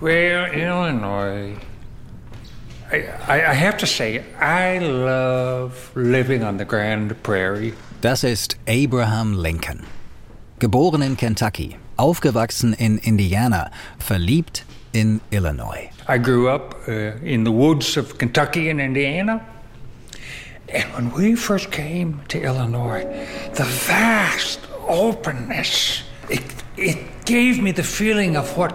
Well, 0.00 0.52
Illinois. 0.52 1.56
I, 2.92 3.06
I, 3.28 3.54
have 3.54 3.78
to 3.78 3.86
say, 3.86 4.22
I 4.38 4.78
love 4.78 5.90
living 5.96 6.44
on 6.44 6.58
the 6.58 6.64
Grand 6.64 7.20
Prairie. 7.22 7.72
Das 8.02 8.22
ist 8.22 8.56
Abraham 8.66 9.34
Lincoln. 9.34 9.86
Geboren 10.58 11.02
in 11.02 11.16
Kentucky, 11.16 11.78
aufgewachsen 11.98 12.74
in 12.74 12.98
Indiana, 12.98 13.70
verliebt 13.98 14.64
in 14.92 15.20
Illinois. 15.32 15.90
I 16.06 16.18
grew 16.18 16.48
up 16.48 16.76
uh, 16.86 17.16
in 17.22 17.44
the 17.44 17.50
woods 17.50 17.96
of 17.96 18.18
Kentucky 18.18 18.68
and 18.68 18.80
Indiana. 18.80 19.44
And 20.68 20.92
when 20.92 21.10
we 21.12 21.36
first 21.36 21.70
came 21.70 22.20
to 22.28 22.40
Illinois, 22.40 23.04
the 23.54 23.64
vast 23.64 24.60
openness, 24.86 26.02
it, 26.28 26.42
it 26.76 26.98
gave 27.24 27.62
me 27.62 27.72
the 27.72 27.82
feeling 27.82 28.36
of 28.36 28.56
what, 28.56 28.72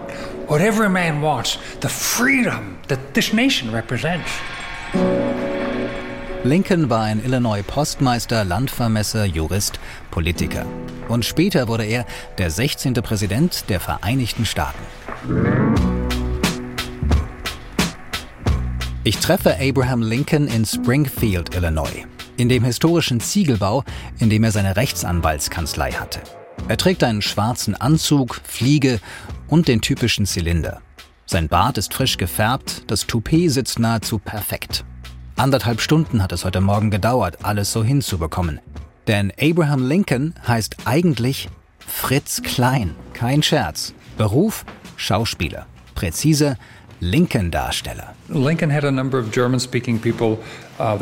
what 0.52 0.60
every 0.60 0.90
man 0.90 1.22
wants, 1.22 1.58
the 1.80 1.88
freedom 1.88 2.76
that 2.88 3.14
this 3.14 3.32
nation 3.32 3.72
represents. 3.72 4.30
Lincoln 6.44 6.90
war 6.90 7.04
ein 7.04 7.24
Illinois 7.24 7.62
Postmeister, 7.62 8.44
Landvermesser, 8.44 9.24
Jurist, 9.24 9.80
Politiker. 10.10 10.66
Und 11.08 11.24
später 11.24 11.68
wurde 11.68 11.86
er 11.86 12.04
der 12.36 12.50
16. 12.50 12.92
Präsident 12.94 13.70
der 13.70 13.80
Vereinigten 13.80 14.44
Staaten. 14.44 14.82
Ich 19.04 19.16
treffe 19.16 19.56
Abraham 19.58 20.02
Lincoln 20.02 20.48
in 20.48 20.66
Springfield, 20.66 21.54
Illinois, 21.54 22.04
in 22.36 22.50
dem 22.50 22.62
historischen 22.62 23.20
Ziegelbau, 23.20 23.84
in 24.18 24.28
dem 24.28 24.44
er 24.44 24.52
seine 24.52 24.76
Rechtsanwaltskanzlei 24.76 25.92
hatte. 25.92 26.20
Er 26.68 26.76
trägt 26.76 27.04
einen 27.04 27.22
schwarzen 27.22 27.74
Anzug, 27.74 28.40
Fliege 28.44 29.00
und 29.48 29.68
den 29.68 29.80
typischen 29.80 30.26
Zylinder. 30.26 30.80
Sein 31.26 31.48
Bart 31.48 31.78
ist 31.78 31.94
frisch 31.94 32.16
gefärbt, 32.18 32.84
das 32.88 33.06
Toupet 33.06 33.50
sitzt 33.50 33.78
nahezu 33.78 34.18
perfekt. 34.18 34.84
Anderthalb 35.36 35.80
Stunden 35.80 36.22
hat 36.22 36.32
es 36.32 36.44
heute 36.44 36.60
Morgen 36.60 36.90
gedauert, 36.90 37.38
alles 37.42 37.72
so 37.72 37.82
hinzubekommen. 37.82 38.60
Denn 39.06 39.32
Abraham 39.40 39.86
Lincoln 39.86 40.34
heißt 40.46 40.76
eigentlich 40.84 41.48
Fritz 41.78 42.42
Klein. 42.42 42.94
Kein 43.14 43.42
Scherz. 43.42 43.94
Beruf 44.16 44.64
Schauspieler. 44.96 45.66
Präzise 45.94 46.56
Lincoln-Darsteller. 47.00 48.14
Lincoln 48.28 48.70
had 48.72 48.84
a 48.84 48.90
number 48.90 49.18
of 49.18 49.32
German-speaking 49.32 49.98
people 49.98 50.38
uh, 50.82 50.98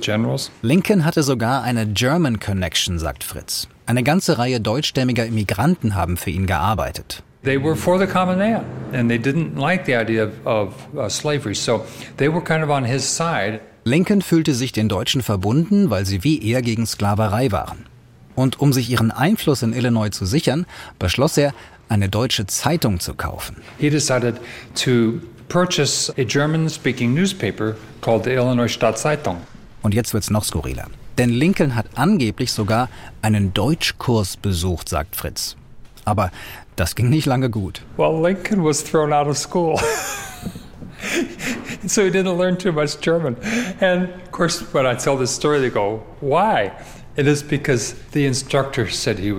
generals. 0.00 0.50
Lincoln 0.62 1.04
hatte 1.04 1.22
sogar 1.22 1.62
eine 1.62 1.86
German 1.86 2.40
Connection, 2.40 2.98
sagt 2.98 3.24
Fritz. 3.24 3.68
Eine 3.86 4.02
ganze 4.02 4.38
Reihe 4.38 4.60
deutschstämmiger 4.60 5.26
Immigranten 5.26 5.94
haben 5.94 6.16
für 6.16 6.30
ihn 6.30 6.46
gearbeitet. 6.46 7.22
They 7.42 7.62
were 7.62 7.76
for 7.76 7.98
the 7.98 8.06
common 8.06 8.38
man, 8.38 8.64
and 8.92 9.08
they 9.08 9.18
didn't 9.18 9.56
like 9.56 9.86
the 9.86 9.94
idea 9.94 10.24
of, 10.24 10.32
of 10.44 10.74
uh, 10.96 11.08
slavery, 11.08 11.54
so 11.54 11.84
they 12.16 12.28
were 12.28 12.42
kind 12.42 12.64
of 12.64 12.70
on 12.70 12.84
his 12.84 13.04
side. 13.04 13.60
Lincoln 13.84 14.20
fühlte 14.20 14.52
sich 14.52 14.72
den 14.72 14.88
Deutschen 14.88 15.22
verbunden, 15.22 15.90
weil 15.90 16.04
sie 16.06 16.24
wie 16.24 16.42
er 16.42 16.60
gegen 16.60 16.86
Sklaverei 16.86 17.52
waren. 17.52 17.86
Und 18.34 18.58
um 18.58 18.72
sich 18.72 18.90
ihren 18.90 19.12
Einfluss 19.12 19.62
in 19.62 19.72
Illinois 19.72 20.10
zu 20.10 20.26
sichern, 20.26 20.66
beschloss 20.98 21.36
er, 21.36 21.54
eine 21.88 22.08
deutsche 22.08 22.46
Zeitung 22.46 22.98
zu 22.98 23.14
kaufen. 23.14 23.56
He 23.78 23.90
decided 23.90 24.40
to 24.74 25.20
purchase 25.48 26.10
a 26.16 26.24
German-speaking 26.24 27.14
newspaper 27.14 27.76
called 28.00 28.24
the 28.24 28.32
Illinois 28.32 28.72
Stadtzeitung. 28.72 29.42
Und 29.82 29.94
jetzt 29.94 30.14
wird's 30.14 30.30
noch 30.30 30.44
skurriler. 30.44 30.86
Denn 31.18 31.30
Lincoln 31.30 31.74
hat 31.74 31.86
angeblich 31.94 32.52
sogar 32.52 32.88
einen 33.22 33.54
Deutschkurs 33.54 34.36
besucht, 34.36 34.88
sagt 34.88 35.16
Fritz. 35.16 35.56
Aber 36.04 36.30
das 36.76 36.94
ging 36.94 37.08
nicht 37.08 37.26
lange 37.26 37.50
gut. 37.50 37.82
Well, 37.96 38.20
Lincoln 38.20 38.64
was 38.64 38.84
thrown 38.84 39.12
out 39.12 39.26
of 39.26 39.36
school. 39.36 39.78
so 41.86 42.02
he 42.02 42.10
didn't 42.10 42.36
learn 42.36 42.58
too 42.58 42.72
much 42.72 43.00
German. 43.00 43.36
And 43.80 44.08
of 44.08 44.30
course, 44.30 44.62
when 44.72 44.86
I 44.86 44.94
tell 44.94 45.16
this 45.16 45.30
story, 45.30 45.60
they 45.60 45.70
go, 45.70 46.02
why? 46.20 46.72
It 47.16 47.26
is 47.26 47.42
because 47.42 47.94
the 48.12 48.26
instructor 48.26 48.90
said 48.90 49.18
he 49.18 49.32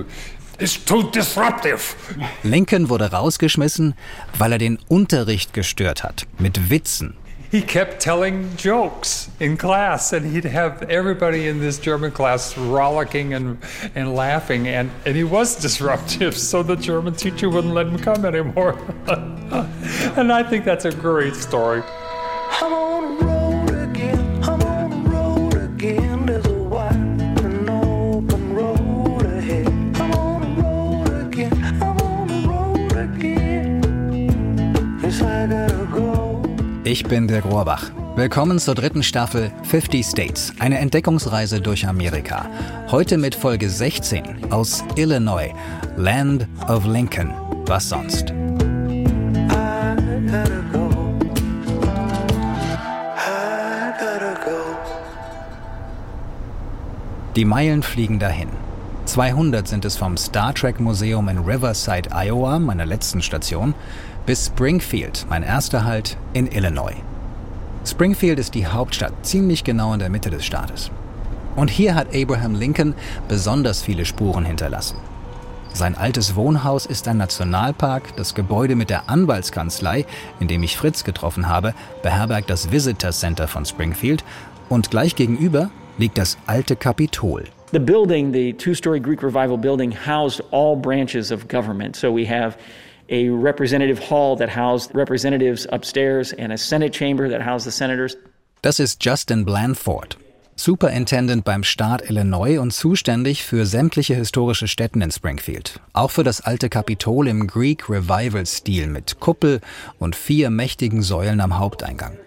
is 0.59 0.83
too 0.83 1.03
disruptive. 1.11 1.95
Lincoln 2.43 2.89
wurde 2.89 3.11
rausgeschmissen, 3.11 3.95
weil 4.37 4.53
er 4.53 4.57
den 4.57 4.79
Unterricht 4.87 5.53
gestört 5.53 6.03
hat 6.03 6.25
mit 6.39 6.69
Witzen. 6.69 7.15
He 7.49 7.61
kept 7.61 8.01
telling 8.01 8.49
jokes 8.57 9.29
in 9.39 9.55
class, 9.57 10.11
and 10.11 10.25
he'd 10.25 10.43
have 10.43 10.83
everybody 10.89 11.47
in 11.47 11.61
this 11.61 11.79
German 11.79 12.11
class 12.11 12.57
rollicking 12.57 13.33
and, 13.33 13.57
and 13.95 14.13
laughing, 14.13 14.67
and, 14.67 14.91
and 15.05 15.15
he 15.15 15.23
was 15.23 15.55
disruptive, 15.55 16.37
so 16.37 16.61
the 16.61 16.75
German 16.75 17.13
teacher 17.13 17.49
wouldn't 17.49 17.73
let 17.73 17.87
him 17.87 17.99
come 17.99 18.25
anymore. 18.25 18.77
and 20.17 20.33
I 20.33 20.43
think 20.43 20.65
that's 20.65 20.83
a 20.83 20.91
great 20.91 21.35
story. 21.35 21.83
Ich 36.99 37.03
bin 37.03 37.27
Dirk 37.27 37.45
Rohrbach. 37.45 37.91
Willkommen 38.15 38.57
zur 38.57 38.73
dritten 38.73 39.03
Staffel 39.03 39.51
50 39.65 40.03
States, 40.03 40.51
eine 40.57 40.79
Entdeckungsreise 40.79 41.61
durch 41.61 41.87
Amerika. 41.87 42.49
Heute 42.89 43.19
mit 43.19 43.35
Folge 43.35 43.69
16 43.69 44.51
aus 44.51 44.83
Illinois, 44.95 45.53
Land 45.95 46.47
of 46.67 46.87
Lincoln. 46.87 47.31
Was 47.67 47.89
sonst? 47.89 48.33
Die 57.35 57.45
Meilen 57.45 57.83
fliegen 57.83 58.17
dahin. 58.17 58.49
200 59.17 59.67
sind 59.67 59.83
es 59.83 59.97
vom 59.97 60.15
Star 60.15 60.53
Trek 60.53 60.79
Museum 60.79 61.27
in 61.27 61.39
Riverside, 61.39 62.11
Iowa, 62.11 62.59
meiner 62.59 62.85
letzten 62.85 63.23
Station, 63.23 63.73
bis 64.27 64.45
Springfield, 64.45 65.25
mein 65.27 65.41
erster 65.41 65.85
Halt 65.85 66.17
in 66.33 66.45
Illinois. 66.45 66.93
Springfield 67.83 68.37
ist 68.37 68.53
die 68.53 68.67
Hauptstadt, 68.67 69.13
ziemlich 69.23 69.63
genau 69.63 69.91
in 69.93 69.99
der 69.99 70.11
Mitte 70.11 70.29
des 70.29 70.45
Staates. 70.45 70.91
Und 71.55 71.71
hier 71.71 71.95
hat 71.95 72.15
Abraham 72.15 72.53
Lincoln 72.53 72.93
besonders 73.27 73.81
viele 73.81 74.05
Spuren 74.05 74.45
hinterlassen. 74.45 74.97
Sein 75.73 75.97
altes 75.97 76.35
Wohnhaus 76.35 76.85
ist 76.85 77.07
ein 77.07 77.17
Nationalpark, 77.17 78.15
das 78.17 78.35
Gebäude 78.35 78.75
mit 78.75 78.91
der 78.91 79.09
Anwaltskanzlei, 79.09 80.05
in 80.39 80.47
dem 80.47 80.61
ich 80.61 80.77
Fritz 80.77 81.03
getroffen 81.03 81.49
habe, 81.49 81.73
beherbergt 82.03 82.51
das 82.51 82.69
Visitor 82.69 83.13
Center 83.13 83.47
von 83.47 83.65
Springfield 83.65 84.23
und 84.69 84.91
gleich 84.91 85.15
gegenüber 85.15 85.71
liegt 85.97 86.19
das 86.19 86.37
alte 86.45 86.75
Kapitol. 86.75 87.45
The 87.71 87.81
building, 87.81 88.31
the 88.31 88.53
two-story 88.53 89.01
Greek 89.01 89.21
Revival 89.21 89.57
building, 89.57 89.91
housed 89.91 90.39
all 90.51 90.77
branches 90.77 91.31
of 91.31 91.49
government. 91.49 91.97
So 91.97 92.13
we 92.13 92.25
have 92.25 92.57
a 93.09 93.29
representative 93.29 93.99
hall 93.99 94.37
that 94.37 94.49
housed 94.49 94.95
representatives 94.95 95.67
upstairs 95.71 96.31
and 96.33 96.53
a 96.53 96.57
Senate 96.57 96.93
chamber 96.93 97.29
that 97.29 97.41
housed 97.41 97.65
the 97.65 97.71
senators. 97.71 98.15
Das 98.61 98.79
ist 98.79 99.03
Justin 99.03 99.43
Blanford, 99.43 100.17
Superintendent 100.55 101.43
beim 101.43 101.63
Staat 101.63 102.09
Illinois 102.09 102.57
und 102.57 102.71
zuständig 102.71 103.43
für 103.43 103.65
sämtliche 103.65 104.15
historische 104.15 104.69
Stätten 104.69 105.01
in 105.01 105.11
Springfield. 105.11 105.81
Auch 105.91 106.11
für 106.11 106.23
das 106.23 106.39
alte 106.39 106.69
Kapitol 106.69 107.27
im 107.27 107.47
Greek 107.47 107.89
Revival-Stil 107.89 108.87
mit 108.87 109.19
Kuppel 109.19 109.59
und 109.99 110.15
vier 110.15 110.49
mächtigen 110.49 111.01
Säulen 111.01 111.41
am 111.41 111.59
Haupteingang. 111.59 112.17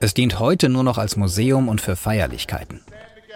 Es 0.00 0.14
dient 0.14 0.40
heute 0.40 0.68
nur 0.68 0.82
noch 0.82 0.98
als 0.98 1.16
Museum 1.16 1.68
und 1.68 1.80
für 1.80 1.94
Feierlichkeiten. 1.94 2.80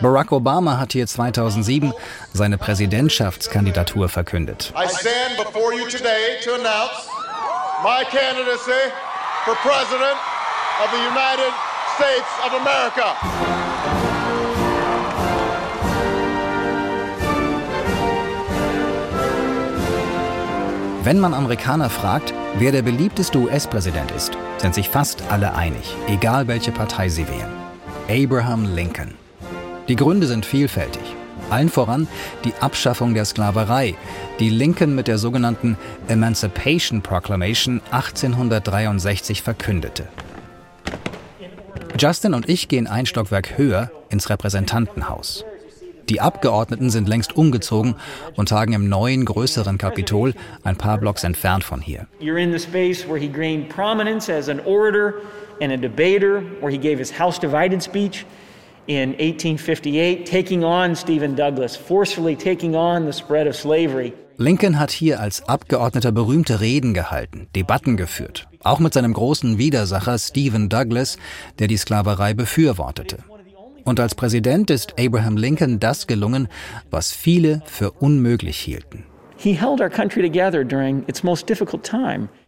Barack 0.00 0.32
Obama 0.32 0.78
hat 0.78 0.92
hier 0.92 1.06
2007 1.06 1.92
seine 2.32 2.58
Präsidentschaftskandidatur 2.58 4.08
verkündet. 4.08 4.72
I 4.76 4.88
stand 4.88 5.36
before 5.36 5.72
you 5.74 5.86
today 5.88 6.40
to 6.44 6.54
announce 6.54 7.08
my 7.82 8.04
candidacy 8.10 8.90
for 9.44 9.54
President 9.56 10.18
of 10.82 10.90
the 10.90 10.98
United 10.98 11.52
States 11.96 12.28
of 12.44 12.52
America. 12.54 13.14
Wenn 21.04 21.20
man 21.20 21.34
Amerikaner 21.34 21.90
fragt, 21.90 22.32
wer 22.56 22.72
der 22.72 22.80
beliebteste 22.80 23.36
US-Präsident 23.38 24.10
ist, 24.12 24.32
sind 24.56 24.74
sich 24.74 24.88
fast 24.88 25.22
alle 25.30 25.54
einig, 25.54 25.94
egal 26.08 26.48
welche 26.48 26.72
Partei 26.72 27.10
sie 27.10 27.28
wählen. 27.28 27.52
Abraham 28.08 28.74
Lincoln. 28.74 29.23
Die 29.88 29.96
Gründe 29.96 30.26
sind 30.26 30.46
vielfältig. 30.46 31.02
Allen 31.50 31.68
voran 31.68 32.08
die 32.44 32.54
Abschaffung 32.60 33.12
der 33.12 33.26
Sklaverei, 33.26 33.96
die 34.40 34.48
Lincoln 34.48 34.94
mit 34.94 35.08
der 35.08 35.18
sogenannten 35.18 35.76
Emancipation 36.08 37.02
Proclamation 37.02 37.82
1863 37.90 39.42
verkündete. 39.42 40.08
Justin 41.98 42.32
und 42.32 42.48
ich 42.48 42.68
gehen 42.68 42.86
ein 42.86 43.04
Stockwerk 43.04 43.58
höher 43.58 43.90
ins 44.08 44.30
Repräsentantenhaus. 44.30 45.44
Die 46.08 46.20
Abgeordneten 46.20 46.90
sind 46.90 47.08
längst 47.08 47.36
umgezogen 47.36 47.94
und 48.36 48.48
tagen 48.48 48.72
im 48.72 48.88
neuen, 48.88 49.24
größeren 49.24 49.78
Kapitol, 49.78 50.34
ein 50.62 50.76
paar 50.76 50.98
Blocks 50.98 51.24
entfernt 51.24 51.64
von 51.64 51.80
hier. 51.80 52.06
In 58.86 59.12
1858, 59.12 60.24
taking 60.24 60.62
on 60.62 60.94
Stephen 60.94 61.34
Douglas, 61.34 61.74
forcefully 61.74 62.36
taking 62.36 62.74
on 62.74 63.06
the 63.06 63.12
spread 63.12 63.46
of 63.46 63.56
slavery. 63.56 64.12
Lincoln 64.36 64.78
hat 64.78 64.90
hier 64.90 65.20
als 65.20 65.48
Abgeordneter 65.48 66.12
berühmte 66.12 66.60
Reden 66.60 66.92
gehalten, 66.92 67.46
Debatten 67.56 67.96
geführt, 67.96 68.46
auch 68.62 68.80
mit 68.80 68.92
seinem 68.92 69.14
großen 69.14 69.56
Widersacher 69.56 70.18
Stephen 70.18 70.68
Douglas, 70.68 71.16
der 71.60 71.68
die 71.68 71.78
Sklaverei 71.78 72.34
befürwortete. 72.34 73.18
Und 73.84 74.00
als 74.00 74.14
Präsident 74.14 74.70
ist 74.70 74.98
Abraham 74.98 75.38
Lincoln 75.38 75.80
das 75.80 76.06
gelungen, 76.06 76.48
was 76.90 77.12
viele 77.12 77.62
für 77.64 77.90
unmöglich 77.92 78.58
hielten. 78.58 79.04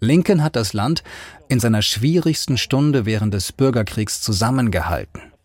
Lincoln 0.01 0.43
hat 0.43 0.57
das 0.57 0.73
Land 0.73 1.03
in 1.49 1.61
seiner 1.61 1.83
schwierigsten 1.83 2.59
Stunde 2.59 3.07
während 3.07 3.33
des 3.33 3.53
Bürgerkriegs 3.53 4.21
zusammengehalten. 4.21 5.36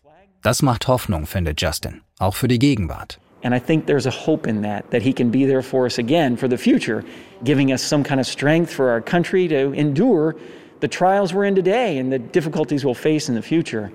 Das 0.42 0.60
macht 0.60 0.88
Hoffnung, 0.88 1.26
findet 1.26 1.62
Justin, 1.62 2.00
auch 2.18 2.34
für 2.34 2.48
die 2.48 2.58
Gegenwart. 2.58 3.20
And 3.44 3.54
I 3.54 3.60
think 3.60 3.86
there's 3.86 4.06
a 4.06 4.10
hope 4.10 4.48
in 4.48 4.62
that, 4.62 4.90
that 4.90 5.02
he 5.02 5.12
can 5.12 5.30
be 5.30 5.46
there 5.46 5.62
for 5.62 5.86
us 5.86 5.98
again 5.98 6.36
for 6.36 6.48
the 6.48 6.58
future, 6.58 7.04
giving 7.44 7.72
us 7.72 7.80
some 7.80 8.02
kind 8.02 8.20
of 8.20 8.26
strength 8.26 8.72
for 8.72 8.90
our 8.90 9.00
country 9.00 9.46
to 9.48 9.72
endure 9.72 10.34
the 10.80 10.88
trials 10.88 11.32
we're 11.32 11.44
in 11.44 11.54
today 11.54 11.96
and 11.98 12.12
the 12.12 12.18
difficulties 12.18 12.84
we'll 12.84 12.92
face 12.92 13.28
in 13.28 13.36
the 13.36 13.42
future. 13.42 13.92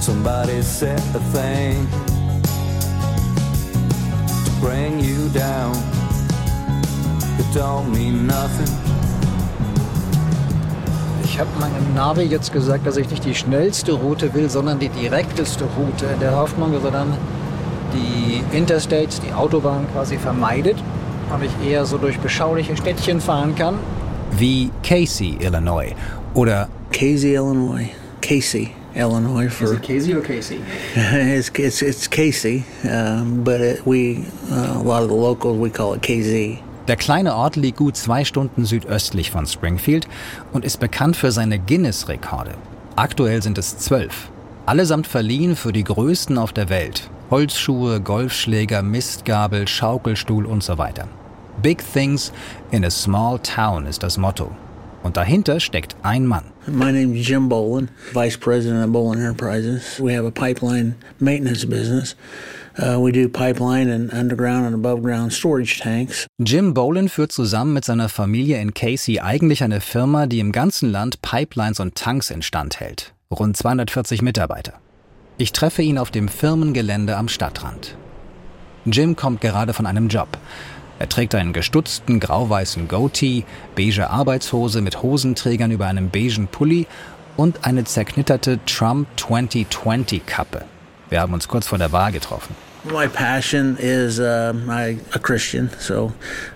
Somebody 0.00 0.62
said 0.62 1.00
a 1.16 1.20
thing 1.32 1.88
to 1.90 2.23
bring 4.64 4.98
you 4.98 5.28
down. 5.34 5.74
It 7.38 7.46
don't 7.54 7.92
mean 7.92 8.26
nothing. 8.26 8.72
Ich 11.22 11.38
habe 11.38 11.50
meinem 11.60 11.94
Navi 11.94 12.22
jetzt 12.22 12.52
gesagt, 12.52 12.86
dass 12.86 12.96
ich 12.96 13.10
nicht 13.10 13.24
die 13.24 13.34
schnellste 13.34 13.92
Route 13.92 14.32
will, 14.32 14.48
sondern 14.48 14.78
die 14.78 14.88
direkteste 14.88 15.64
Route, 15.76 16.06
in 16.06 16.20
der 16.20 16.36
Hoffnung, 16.36 16.72
dass 16.72 16.84
er 16.84 16.92
dann 16.92 17.12
die 17.92 18.56
Interstates, 18.56 19.20
die 19.20 19.32
Autobahn 19.32 19.86
quasi 19.92 20.16
vermeidet 20.16 20.76
und 21.32 21.44
ich 21.44 21.68
eher 21.68 21.84
so 21.84 21.98
durch 21.98 22.18
beschauliche 22.18 22.76
Städtchen 22.76 23.20
fahren 23.20 23.54
kann. 23.56 23.74
Wie 24.38 24.70
Casey, 24.82 25.36
Illinois 25.40 25.94
oder 26.32 26.68
Casey, 26.90 27.34
Illinois. 27.34 27.90
Casey. 28.22 28.70
Illinois 28.94 29.48
for. 29.48 29.64
Is 29.64 29.72
it 29.72 29.82
Casey 29.82 30.14
or 30.14 30.22
Casey? 30.22 30.60
it's, 30.94 31.50
it's 31.58 31.82
it's 31.82 32.08
Casey, 32.08 32.64
um, 32.84 33.44
but 33.44 33.60
it, 33.60 33.86
we 33.86 34.24
uh, 34.50 34.80
a 34.80 34.82
lot 34.82 35.02
of 35.02 35.08
the 35.08 35.14
locals 35.14 35.58
we 35.58 35.70
call 35.70 35.94
it 35.94 36.02
KZ. 36.02 36.58
Der 36.86 36.96
kleine 36.96 37.34
Ort 37.34 37.56
liegt 37.56 37.78
gut 37.78 37.96
zwei 37.96 38.24
Stunden 38.24 38.66
südöstlich 38.66 39.30
von 39.30 39.46
Springfield 39.46 40.06
und 40.52 40.66
ist 40.66 40.80
bekannt 40.80 41.16
für 41.16 41.32
seine 41.32 41.58
Guinness-Rekorde. 41.58 42.54
Aktuell 42.94 43.42
sind 43.42 43.56
es 43.56 43.78
zwölf. 43.78 44.28
Allesamt 44.66 45.06
verliehen 45.06 45.56
für 45.56 45.72
die 45.72 45.84
größten 45.84 46.36
auf 46.36 46.52
der 46.52 46.68
Welt. 46.68 47.08
Holzschuhe, 47.30 48.00
Golfschläger, 48.00 48.82
Mistgabel, 48.82 49.66
Schaukelstuhl 49.66 50.44
und 50.44 50.62
so 50.62 50.76
weiter. 50.76 51.08
Big 51.62 51.82
Things 51.92 52.32
in 52.70 52.84
a 52.84 52.90
Small 52.90 53.38
Town 53.38 53.86
ist 53.86 54.02
das 54.02 54.18
Motto. 54.18 54.50
Und 55.04 55.18
dahinter 55.18 55.60
steckt 55.60 55.96
ein 56.02 56.26
Mann. 56.26 56.44
My 56.66 56.90
name 56.90 57.14
is 57.14 57.28
Jim 57.28 57.50
Bolin, 57.50 57.90
Vice 58.14 58.38
President 58.38 58.82
of 58.82 58.90
Bolin 58.90 59.20
Enterprises. 59.20 60.00
We 60.00 60.16
have 60.16 60.26
a 60.26 60.30
pipeline 60.30 60.94
maintenance 61.20 61.66
business. 61.66 62.16
Uh, 62.78 62.98
we 62.98 63.12
do 63.12 63.28
pipeline 63.28 63.90
and 63.90 64.10
underground 64.14 64.64
and 64.64 64.74
above 64.74 65.02
ground 65.02 65.34
storage 65.34 65.78
tanks. 65.78 66.26
Jim 66.38 66.72
Bolin 66.72 67.10
führt 67.10 67.32
zusammen 67.32 67.74
mit 67.74 67.84
seiner 67.84 68.08
Familie 68.08 68.58
in 68.62 68.72
Casey 68.72 69.20
eigentlich 69.20 69.62
eine 69.62 69.82
Firma, 69.82 70.26
die 70.26 70.40
im 70.40 70.52
ganzen 70.52 70.90
Land 70.90 71.20
Pipelines 71.20 71.80
und 71.80 71.96
Tanks 71.96 72.30
instand 72.30 72.80
hält. 72.80 73.12
Rund 73.30 73.58
240 73.58 74.22
Mitarbeiter. 74.22 74.72
Ich 75.36 75.52
treffe 75.52 75.82
ihn 75.82 75.98
auf 75.98 76.12
dem 76.12 76.28
Firmengelände 76.28 77.18
am 77.18 77.28
Stadtrand. 77.28 77.94
Jim 78.86 79.16
kommt 79.16 79.42
gerade 79.42 79.74
von 79.74 79.86
einem 79.86 80.08
Job. 80.08 80.28
Er 80.98 81.08
trägt 81.08 81.34
einen 81.34 81.52
gestutzten 81.52 82.20
grau-weißen 82.20 82.86
Goatee, 82.88 83.44
beige 83.74 84.10
Arbeitshose 84.10 84.80
mit 84.80 85.02
Hosenträgern 85.02 85.70
über 85.70 85.86
einem 85.86 86.10
beigen 86.10 86.46
Pulli 86.46 86.86
und 87.36 87.66
eine 87.66 87.84
zerknitterte 87.84 88.60
Trump 88.64 89.08
2020 89.16 90.24
Kappe. 90.24 90.64
Wir 91.10 91.20
haben 91.20 91.34
uns 91.34 91.48
kurz 91.48 91.66
vor 91.66 91.78
der 91.78 91.92
Wahl 91.92 92.12
getroffen. 92.12 92.54
My 92.84 93.08
passion 93.08 93.78
is 93.78 94.18
uh, 94.18 94.52
I, 94.68 94.98
a 95.14 95.18
Christian, 95.18 95.70
so 95.78 96.12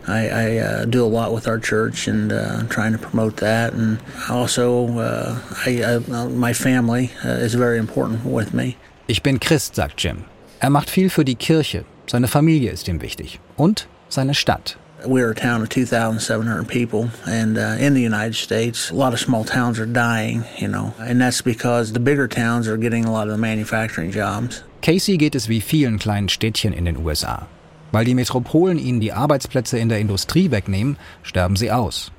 I, 0.06 0.29
I 0.29 0.58
uh, 0.58 0.85
do 0.85 1.02
a 1.02 1.08
lot 1.08 1.35
with 1.35 1.49
our 1.49 1.58
church 1.58 2.06
and 2.06 2.31
uh, 2.31 2.64
trying 2.69 2.93
to 2.93 2.99
promote 2.99 3.37
that. 3.38 3.73
And 3.73 3.99
also, 4.29 4.88
uh, 4.99 5.38
I, 5.64 5.82
uh, 5.82 6.29
my 6.29 6.52
family 6.52 7.11
uh, 7.25 7.29
is 7.29 7.55
very 7.55 7.79
important 7.79 8.26
with 8.26 8.52
me. 8.52 8.76
Ich 9.06 9.23
bin 9.23 9.40
Christ, 9.40 9.75
sagt 9.75 10.02
Jim. 10.02 10.25
Er 10.61 10.69
macht 10.69 10.90
viel 10.90 11.08
für 11.08 11.25
die 11.25 11.37
Kirche. 11.37 11.87
Seine 12.06 12.29
Familie 12.29 12.73
ist 12.73 12.88
ihm 12.88 13.00
wichtig. 13.00 13.40
Und 13.56 13.88
seine 14.08 14.34
Stadt. 14.34 14.76
We're 15.05 15.31
a 15.31 15.34
town 15.34 15.62
of 15.62 15.69
2,700 15.69 16.66
people, 16.66 17.10
and 17.25 17.56
uh, 17.56 17.76
in 17.78 17.94
the 17.94 18.02
United 18.02 18.34
States, 18.34 18.90
a 18.90 18.94
lot 18.94 19.12
of 19.12 19.20
small 19.20 19.44
towns 19.44 19.78
are 19.78 19.87
dying, 19.87 20.44
you 20.56 20.66
know, 20.66 20.93
and 20.99 21.20
that's 21.20 21.40
because 21.40 21.93
the 21.93 22.00
bigger 22.00 22.26
towns 22.26 22.66
are 22.66 22.76
getting 22.76 23.05
a 23.05 23.12
lot 23.12 23.28
of 23.28 23.32
the 23.32 23.38
manufacturing 23.38 24.10
jobs. 24.10 24.64
Casey 24.81 25.16
geht 25.16 25.37
es 25.37 25.49
wie 25.49 25.60
vielen 25.60 25.99
kleinen 25.99 26.28
Städtchen 26.28 26.72
in 26.72 26.84
den 26.84 26.96
USA. 26.96 27.46
Weil 27.93 28.05
die 28.05 28.14
Metropolen 28.14 28.78
ihnen 28.78 29.00
die 29.00 29.12
Arbeitsplätze 29.12 29.78
in 29.78 29.88
der 29.88 29.99
Industrie 29.99 30.50
wegnehmen, 30.50 30.96
sterben 31.22 31.56
sie 31.56 31.70
aus. 31.70 32.11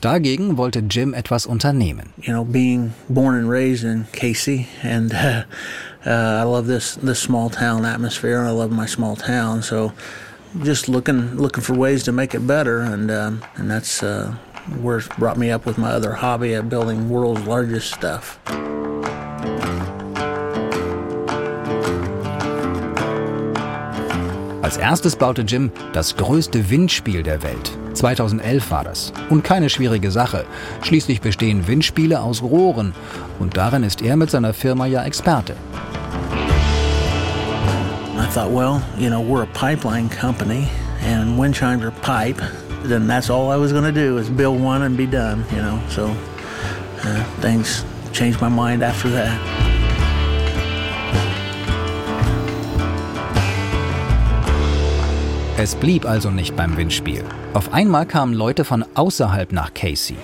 Dagegen 0.00 0.56
wollte 0.56 0.80
Jim 0.80 1.14
etwas 1.14 1.46
unternehmen. 1.46 2.12
You 2.20 2.32
know, 2.32 2.44
being 2.44 2.92
born 3.08 3.34
and 3.36 3.48
raised 3.48 3.84
in 3.84 4.06
Casey, 4.12 4.66
and 4.82 5.14
uh, 5.14 5.44
uh, 6.06 6.10
I 6.10 6.42
love 6.44 6.66
this 6.66 6.98
this 7.02 7.20
small 7.20 7.48
town 7.48 7.84
atmosphere. 7.84 8.44
I 8.44 8.50
love 8.50 8.70
my 8.70 8.86
small 8.86 9.16
town, 9.16 9.62
so 9.62 9.92
just 10.62 10.88
looking 10.88 11.36
looking 11.36 11.62
for 11.62 11.74
ways 11.74 12.02
to 12.04 12.12
make 12.12 12.34
it 12.34 12.46
better, 12.46 12.80
and 12.80 13.10
um, 13.10 13.42
and 13.56 13.70
that's 13.70 14.02
uh, 14.02 14.34
where 14.80 14.98
it 14.98 15.08
brought 15.18 15.36
me 15.36 15.50
up 15.50 15.66
with 15.66 15.78
my 15.78 15.90
other 15.90 16.12
hobby 16.12 16.54
of 16.54 16.68
building 16.68 17.08
world's 17.08 17.46
largest 17.46 17.92
stuff. 17.92 18.38
Als 24.62 24.78
erstes 24.78 25.14
baute 25.14 25.42
Jim 25.42 25.70
das 25.92 26.16
größte 26.16 26.70
Windspiel 26.70 27.22
der 27.22 27.42
Welt. 27.42 27.70
2011 27.92 28.70
war 28.70 28.82
das. 28.82 29.12
Und 29.30 29.44
keine 29.44 29.68
schwierige 29.68 30.10
Sache. 30.10 30.46
Schließlich 30.82 31.20
bestehen 31.20 31.68
Windspiele 31.68 32.20
aus 32.20 32.42
Rohren. 32.42 32.92
Und 33.38 33.56
darin 33.56 33.84
ist 33.84 34.02
er 34.02 34.16
mit 34.16 34.30
seiner 34.30 34.52
Firma 34.52 34.86
ja 34.86 35.04
Experte. 35.04 35.54
I 38.24 38.26
thought, 38.28 38.50
well, 38.50 38.82
you 38.96 39.10
know, 39.10 39.20
we're 39.20 39.42
a 39.42 39.46
pipeline 39.48 40.08
company 40.08 40.66
and 41.00 41.38
wind 41.38 41.54
chimes 41.54 41.84
are 41.84 41.90
pipe. 41.90 42.40
Then 42.82 43.06
that's 43.06 43.28
all 43.28 43.50
I 43.50 43.56
was 43.56 43.70
going 43.70 43.84
to 43.84 43.92
do 43.92 44.16
is 44.16 44.30
build 44.30 44.62
one 44.62 44.80
and 44.82 44.96
be 44.96 45.06
done, 45.06 45.44
you 45.50 45.58
know. 45.58 45.78
So 45.90 46.06
uh, 47.02 47.24
things 47.42 47.84
changed 48.12 48.40
my 48.40 48.48
mind 48.48 48.82
after 48.82 49.10
that. 49.10 49.38
Es 55.58 55.74
blieb 55.74 56.06
also 56.06 56.30
nicht 56.30 56.56
beim 56.56 56.78
Windspiel. 56.78 57.24
Auf 57.52 57.74
einmal 57.74 58.06
kamen 58.06 58.32
Leute 58.32 58.64
von 58.64 58.86
außerhalb 58.94 59.52
nach 59.52 59.74
Casey. 59.74 60.16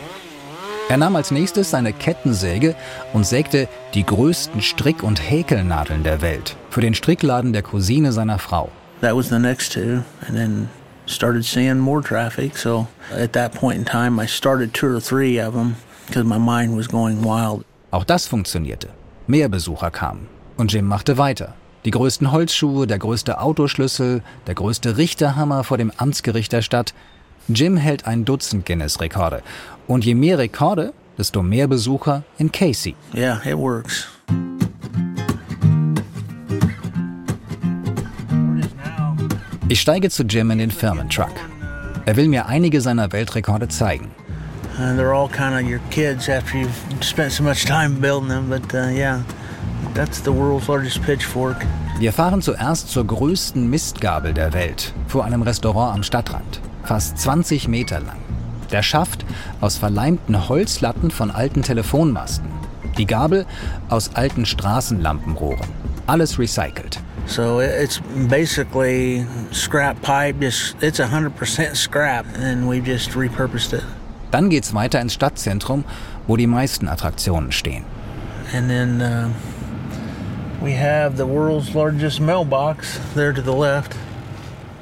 Er 0.90 0.96
nahm 0.96 1.14
als 1.14 1.30
nächstes 1.30 1.70
seine 1.70 1.92
Kettensäge 1.92 2.74
und 3.12 3.24
sägte 3.24 3.68
die 3.94 4.04
größten 4.04 4.60
Strick- 4.60 5.04
und 5.04 5.20
Häkelnadeln 5.20 6.02
der 6.02 6.20
Welt 6.20 6.56
für 6.68 6.80
den 6.80 6.94
Strickladen 6.94 7.52
der 7.52 7.62
Cousine 7.62 8.10
seiner 8.10 8.40
Frau. 8.40 8.72
That 9.00 9.14
was 9.14 9.28
the 9.28 9.38
next 9.38 9.72
two, 9.72 10.02
and 10.26 10.34
then 10.34 10.68
started 11.06 11.44
seeing 11.44 11.78
more 11.78 12.02
traffic. 12.02 12.58
So 12.58 12.88
at 13.16 13.32
that 13.34 13.54
point 13.54 13.78
in 13.78 13.84
time, 13.84 14.20
I 14.20 14.26
started 14.26 14.74
two 14.74 14.88
or 14.88 15.00
three 15.00 15.40
of 15.40 15.54
them 15.54 15.76
because 16.08 16.24
my 16.24 16.40
mind 16.40 16.76
was 16.76 16.88
going 16.88 17.22
wild. 17.22 17.64
Auch 17.92 18.02
das 18.02 18.26
funktionierte. 18.26 18.88
Mehr 19.28 19.48
Besucher 19.48 19.92
kamen 19.92 20.26
und 20.56 20.72
Jim 20.72 20.86
machte 20.86 21.18
weiter. 21.18 21.54
Die 21.84 21.92
größten 21.92 22.32
Holzschuhe, 22.32 22.88
der 22.88 22.98
größte 22.98 23.40
Autoschlüssel, 23.40 24.24
der 24.48 24.56
größte 24.56 24.96
Richterhammer 24.96 25.62
vor 25.62 25.78
dem 25.78 25.92
Amtsgericht 25.96 26.50
der 26.50 26.62
Stadt. 26.62 26.94
Jim 27.54 27.76
hält 27.76 28.06
ein 28.06 28.24
Dutzend 28.24 28.66
Guinness-Rekorde. 28.66 29.42
Und 29.86 30.04
je 30.04 30.14
mehr 30.14 30.38
Rekorde, 30.38 30.92
desto 31.18 31.42
mehr 31.42 31.66
Besucher 31.66 32.22
in 32.38 32.50
Casey. 32.52 32.94
Yeah, 33.14 33.40
it 33.44 33.56
works. 33.56 34.08
Ich 39.68 39.80
steige 39.80 40.10
zu 40.10 40.24
Jim 40.24 40.50
in 40.50 40.58
den 40.58 40.70
Firmentruck. 40.70 41.30
Er 42.04 42.16
will 42.16 42.28
mir 42.28 42.46
einige 42.46 42.80
seiner 42.80 43.12
Weltrekorde 43.12 43.68
zeigen. 43.68 44.10
And 44.78 44.98
they're 44.98 45.14
all 45.14 45.28
kind 45.28 45.54
of 45.54 45.70
your 45.70 45.80
kids 45.90 46.28
after 46.28 46.56
you've 46.56 47.04
spent 47.04 47.32
so 47.32 47.42
much 47.42 47.66
time 47.66 48.00
building 48.00 48.28
them. 48.28 48.48
But 48.48 48.74
uh, 48.74 48.88
yeah, 48.88 49.20
that's 49.94 50.22
the 50.22 50.32
world's 50.32 50.68
largest 50.68 51.02
pitchfork. 51.02 51.56
Wir 51.98 52.12
fahren 52.12 52.40
zuerst 52.40 52.88
zur 52.88 53.06
größten 53.06 53.68
Mistgabel 53.68 54.32
der 54.32 54.54
Welt, 54.54 54.94
vor 55.06 55.24
einem 55.24 55.42
Restaurant 55.42 55.94
am 55.94 56.02
Stadtrand. 56.02 56.59
Fast 56.90 57.18
20 57.18 57.68
Meter 57.68 58.00
lang. 58.00 58.18
Der 58.72 58.82
Schaft 58.82 59.24
aus 59.60 59.76
verleimten 59.76 60.48
Holzlatten 60.48 61.12
von 61.12 61.30
alten 61.30 61.62
Telefonmasten. 61.62 62.48
Die 62.98 63.06
Gabel 63.06 63.46
aus 63.88 64.16
alten 64.16 64.44
Straßenlampenrohren. 64.44 65.68
Alles 66.08 66.36
recycelt. 66.36 66.98
So 67.26 67.60
it's 67.60 68.02
basically 68.28 69.24
scrap 69.52 70.02
pipe. 70.02 70.40
Just 70.40 70.82
it's 70.82 70.98
100% 70.98 71.76
scrap, 71.76 72.26
and 72.36 72.68
we 72.68 72.80
just 72.80 73.14
repurposed 73.14 73.72
it. 73.72 73.84
Dann 74.32 74.50
geht's 74.50 74.74
weiter 74.74 75.00
ins 75.00 75.14
Stadtzentrum, 75.14 75.84
wo 76.26 76.36
die 76.36 76.48
meisten 76.48 76.88
Attraktionen 76.88 77.52
stehen. 77.52 77.84
And 78.52 78.68
then 78.68 79.00
uh, 79.00 79.28
we 80.60 80.72
have 80.72 81.16
the 81.16 81.24
world's 81.24 81.72
largest 81.72 82.18
mailbox 82.18 82.98
there 83.14 83.32
to 83.32 83.40
the 83.40 83.54
left. 83.54 83.94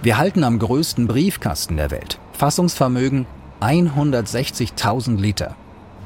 Wir 0.01 0.17
halten 0.17 0.45
am 0.45 0.61
größten 0.61 1.09
Briefkasten 1.09 1.77
der 1.77 1.91
Welt. 1.91 2.21
Fassungsvermögen 2.33 3.27
160.000 3.61 5.19
Liter. 5.19 5.57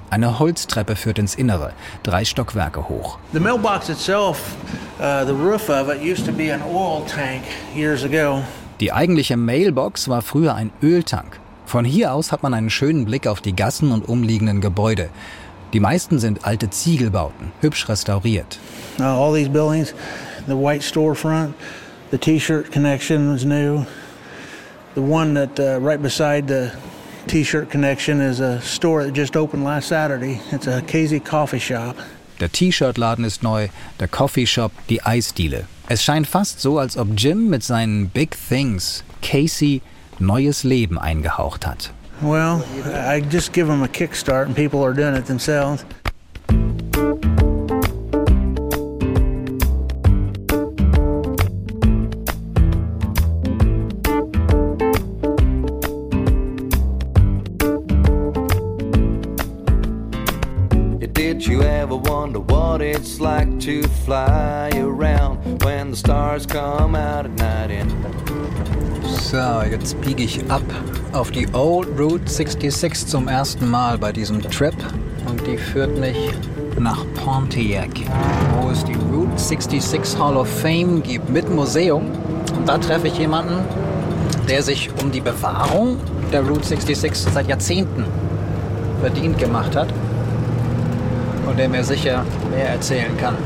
Eine 0.09 0.39
Holztreppe 0.39 0.97
führt 0.97 1.19
ins 1.19 1.35
Innere, 1.35 1.75
drei 2.03 2.25
Stockwerke 2.25 2.89
hoch. 2.89 3.19
The 3.35 3.41
mailbox 3.41 3.91
itself, 3.91 4.57
uh, 4.99 5.27
the 5.27 5.33
roof 5.33 5.69
of 5.69 5.91
it 5.91 6.03
used 6.03 6.25
to 6.25 6.33
be 6.33 6.55
an 6.55 6.63
oil 6.63 7.05
tank 7.05 7.43
years 7.77 8.03
ago. 8.03 8.43
Die 8.81 8.93
eigentliche 8.95 9.37
Mailbox 9.37 10.09
war 10.09 10.23
früher 10.23 10.55
ein 10.55 10.71
Öltank. 10.83 11.39
Von 11.67 11.85
hier 11.85 12.15
aus 12.15 12.33
hat 12.33 12.43
man 12.43 12.55
einen 12.55 12.71
schönen 12.71 13.05
Blick 13.05 13.27
auf 13.27 13.43
die 13.43 13.55
Gassen 13.55 13.93
und 13.93 14.09
umliegenden 14.09 14.63
Gebäude. 14.63 15.11
Die 15.75 15.81
meisten 15.81 16.19
sind 16.19 16.47
alte 16.47 16.71
Ziegelbauten, 16.71 17.53
hübsch 17.61 17.91
restauriert. 17.91 18.59
All 18.99 19.35
these 19.35 19.51
buildings, 19.51 19.95
the 20.47 20.55
white 20.55 20.83
storefront, 20.83 21.53
the 22.13 22.19
T-shirt 22.19 22.71
connection 22.71 23.33
was 23.33 23.47
new. 23.47 23.87
The 24.95 25.01
one 25.01 25.33
that 25.33 25.59
uh, 25.59 25.81
right 25.81 26.01
beside 26.01 26.47
the 26.47 26.71
T-shirt 27.27 27.71
connection 27.71 28.21
is 28.21 28.39
a 28.39 28.61
store 28.61 29.05
that 29.05 29.15
just 29.15 29.35
opened 29.35 29.65
last 29.65 29.89
Saturday. 29.89 30.39
It's 30.51 30.67
a 30.67 30.83
Casey 30.83 31.21
Coffee 31.21 31.59
Shop. 31.59 31.97
Der 32.39 32.49
T-Shirt-Laden 32.49 33.25
ist 33.25 33.43
neu, 33.43 33.69
der 33.99 34.09
Coffeeshop, 34.09 34.73
die 34.89 35.01
Eisdiele. 35.03 35.65
Es 35.89 36.03
scheint 36.03 36.27
fast 36.27 36.61
so, 36.61 36.79
als 36.79 36.99
ob 36.99 37.09
Jim 37.17 37.49
mit 37.49 37.63
seinen 37.63 38.09
Big 38.09 38.37
Things 38.37 39.05
Casey 39.23 39.81
neues 40.19 40.65
Leben 40.65 40.99
eingehaucht 40.99 41.67
hat. 41.67 41.93
Well, 42.21 42.63
I 42.85 43.23
just 43.23 43.55
give 43.55 43.69
them 43.69 43.83
a 43.83 43.89
kickstart 43.89 44.47
and 44.47 44.55
people 44.55 44.85
are 44.85 44.93
doing 44.93 45.15
it 45.15 45.25
themselves. 45.25 45.87
Jetzt 69.73 69.99
biege 70.03 70.23
ich 70.23 70.51
ab 70.51 70.63
auf 71.15 71.31
die 71.31 71.49
Old 71.55 71.99
Route 71.99 72.31
66 72.31 73.07
zum 73.07 73.27
ersten 73.27 73.71
Mal 73.71 73.97
bei 73.97 74.13
diesem 74.13 74.43
Trip. 74.43 74.75
Und 75.27 75.47
die 75.47 75.57
führt 75.57 75.99
mich 75.99 76.15
nach 76.79 77.07
Pontiac, 77.25 77.89
wo 78.61 78.69
es 78.69 78.85
die 78.85 78.93
Route 79.11 79.39
66 79.39 80.19
Hall 80.19 80.37
of 80.37 80.47
Fame 80.47 81.03
gibt 81.03 81.31
mit 81.31 81.49
Museum. 81.49 82.05
Und 82.55 82.69
da 82.69 82.77
treffe 82.77 83.09
ich 83.09 83.17
jemanden, 83.17 83.65
der 84.47 84.63
sich 84.63 84.91
um 85.03 85.11
die 85.11 85.23
Bewahrung 85.23 85.97
der 86.35 86.43
Route 86.43 86.67
66 86.67 87.33
seit 87.33 87.49
Jahrzehnten 87.49 88.05
verdient 89.01 89.39
gemacht 89.39 89.75
hat. 89.75 89.89
Und 91.49 91.59
der 91.59 91.71
mir 91.71 91.83
sicher 91.83 92.27
mehr 92.51 92.69
erzählen 92.69 93.17
kann 93.17 93.37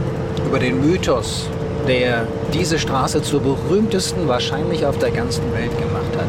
über 0.44 0.58
den 0.58 0.84
Mythos, 0.84 1.48
der 1.86 2.26
diese 2.52 2.78
Straße 2.78 3.22
zur 3.22 3.40
berühmtesten 3.40 4.28
wahrscheinlich 4.28 4.84
auf 4.86 4.98
der 4.98 5.10
ganzen 5.10 5.52
Welt 5.52 5.76
gemacht 5.78 6.16
hat. 6.16 6.28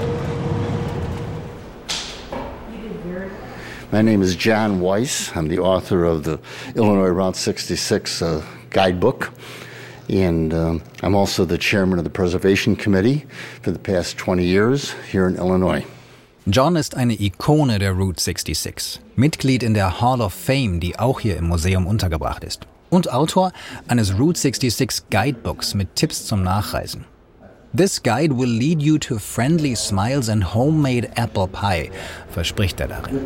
My 3.91 4.01
name 4.01 4.21
is 4.21 4.35
John 4.35 4.81
Weiss. 4.81 5.31
I'm 5.33 5.47
the 5.47 5.59
author 5.59 6.03
of 6.03 6.25
the 6.25 6.39
Illinois 6.75 7.09
Route 7.09 7.37
66 7.37 8.21
uh, 8.21 8.41
guidebook. 8.69 9.31
And 10.09 10.53
um, 10.53 10.81
I'm 11.01 11.15
also 11.15 11.45
the 11.45 11.57
chairman 11.57 11.97
of 11.97 12.03
the 12.03 12.09
Preservation 12.09 12.75
Committee 12.75 13.25
for 13.61 13.71
the 13.71 13.79
past 13.79 14.17
20 14.17 14.43
years 14.43 14.93
here 15.11 15.27
in 15.27 15.35
Illinois. 15.35 15.85
John 16.49 16.77
ist 16.77 16.95
eine 16.95 17.13
Ikone 17.13 17.77
der 17.77 17.91
Route 17.91 18.21
66, 18.21 19.01
Mitglied 19.17 19.63
in 19.63 19.73
der 19.73 19.99
Hall 19.99 20.21
of 20.21 20.33
Fame, 20.33 20.79
die 20.79 20.97
auch 20.97 21.19
hier 21.19 21.35
im 21.35 21.45
Museum 21.45 21.85
untergebracht 21.85 22.45
ist, 22.45 22.67
und 22.89 23.11
Autor 23.11 23.51
eines 23.87 24.17
Route 24.17 24.39
66 24.39 25.09
Guidebooks 25.09 25.73
mit 25.73 25.95
Tipps 25.95 26.25
zum 26.25 26.43
Nachreisen. 26.43 27.05
This 27.75 28.01
guide 28.01 28.37
will 28.37 28.49
lead 28.49 28.81
you 28.81 28.97
to 28.97 29.19
friendly 29.19 29.75
smiles 29.75 30.29
and 30.29 30.53
homemade 30.53 31.09
apple 31.15 31.47
pie, 31.47 31.91
verspricht 32.29 32.79
er 32.79 32.87
darin. 32.87 33.19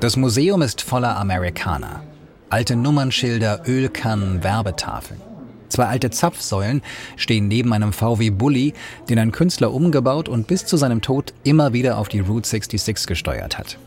Das 0.00 0.16
Museum 0.16 0.62
ist 0.62 0.82
voller 0.82 1.16
Amerikaner. 1.16 2.02
Alte 2.50 2.76
Nummernschilder, 2.76 3.62
Ölkannen, 3.66 4.44
Werbetafeln. 4.44 5.20
Zwei 5.68 5.86
alte 5.86 6.10
Zapfsäulen 6.10 6.82
stehen 7.16 7.48
neben 7.48 7.72
einem 7.72 7.94
VW 7.94 8.28
Bulli, 8.28 8.74
den 9.08 9.18
ein 9.18 9.32
Künstler 9.32 9.72
umgebaut 9.72 10.28
und 10.28 10.46
bis 10.46 10.66
zu 10.66 10.76
seinem 10.76 11.00
Tod 11.00 11.32
immer 11.44 11.72
wieder 11.72 11.96
auf 11.96 12.08
die 12.08 12.20
Route 12.20 12.46
66 12.46 13.06
gesteuert 13.06 13.58
hat. 13.58 13.78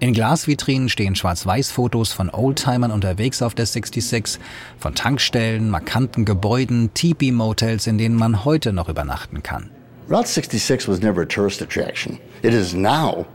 In 0.00 0.12
Glasvitrinen 0.12 0.88
stehen 0.88 1.16
Schwarz-Weiß-Fotos 1.16 2.12
von 2.12 2.30
Oldtimern 2.30 2.92
unterwegs 2.92 3.42
auf 3.42 3.56
der 3.56 3.66
66, 3.66 4.40
von 4.78 4.94
Tankstellen, 4.94 5.70
markanten 5.70 6.24
Gebäuden, 6.24 6.90
Tipi-Motels, 6.94 7.88
in 7.88 7.98
denen 7.98 8.14
man 8.14 8.44
heute 8.44 8.72
noch 8.72 8.88
übernachten 8.88 9.42
kann. 9.42 9.70
Route 10.08 10.28
66 10.28 10.88
was 10.88 11.00
never 11.00 11.22
a 11.22 11.26
tourist 11.26 11.60
attraction. 11.60 12.18
It 12.42 12.54
is 12.54 12.74
now, 12.74 13.26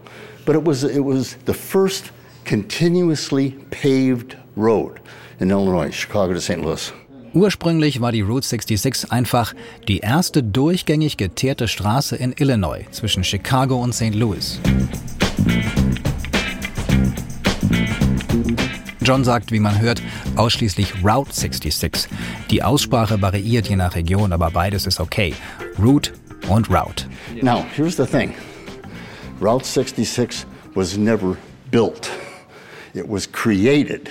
but 0.45 0.55
it 0.55 0.65
was, 0.65 0.83
it 0.83 1.03
was 1.03 1.37
the 1.45 1.53
first 1.53 2.13
continuously 2.45 3.57
paved 3.69 4.37
road 4.55 5.01
in 5.39 5.49
Illinois, 5.49 5.91
Chicago 5.91 6.33
to 6.33 6.39
St. 6.39 6.61
Louis. 6.61 6.93
Ursprünglich 7.33 7.99
war 7.99 8.13
die 8.13 8.21
Route 8.21 8.47
66 8.47 9.11
einfach 9.11 9.53
die 9.89 9.99
erste 9.99 10.41
durchgängig 10.41 11.17
geteerte 11.17 11.67
Straße 11.67 12.15
in 12.15 12.31
Illinois 12.37 12.85
zwischen 12.91 13.25
Chicago 13.25 13.81
und 13.81 13.93
St. 13.93 14.15
Louis. 14.15 14.61
John 19.03 19.25
sagt, 19.25 19.51
wie 19.51 19.59
man 19.59 19.81
hört, 19.81 20.01
ausschließlich 20.37 21.03
Route 21.03 21.33
66. 21.33 22.07
Die 22.49 22.63
Aussprache 22.63 23.21
variiert 23.21 23.67
je 23.67 23.75
nach 23.75 23.95
Region, 23.95 24.31
aber 24.31 24.49
beides 24.49 24.85
ist 24.85 25.01
okay. 25.01 25.33
Route 25.77 26.13
und 26.47 26.69
Route. 26.69 27.05
Now, 27.41 27.65
here's 27.75 27.97
the 27.97 28.05
thing 28.05 28.33
Route 29.41 29.65
66 29.65 30.45
was 30.73 30.97
never 30.97 31.35
built, 31.69 32.09
it 32.93 33.07
was 33.07 33.29
created, 33.29 34.09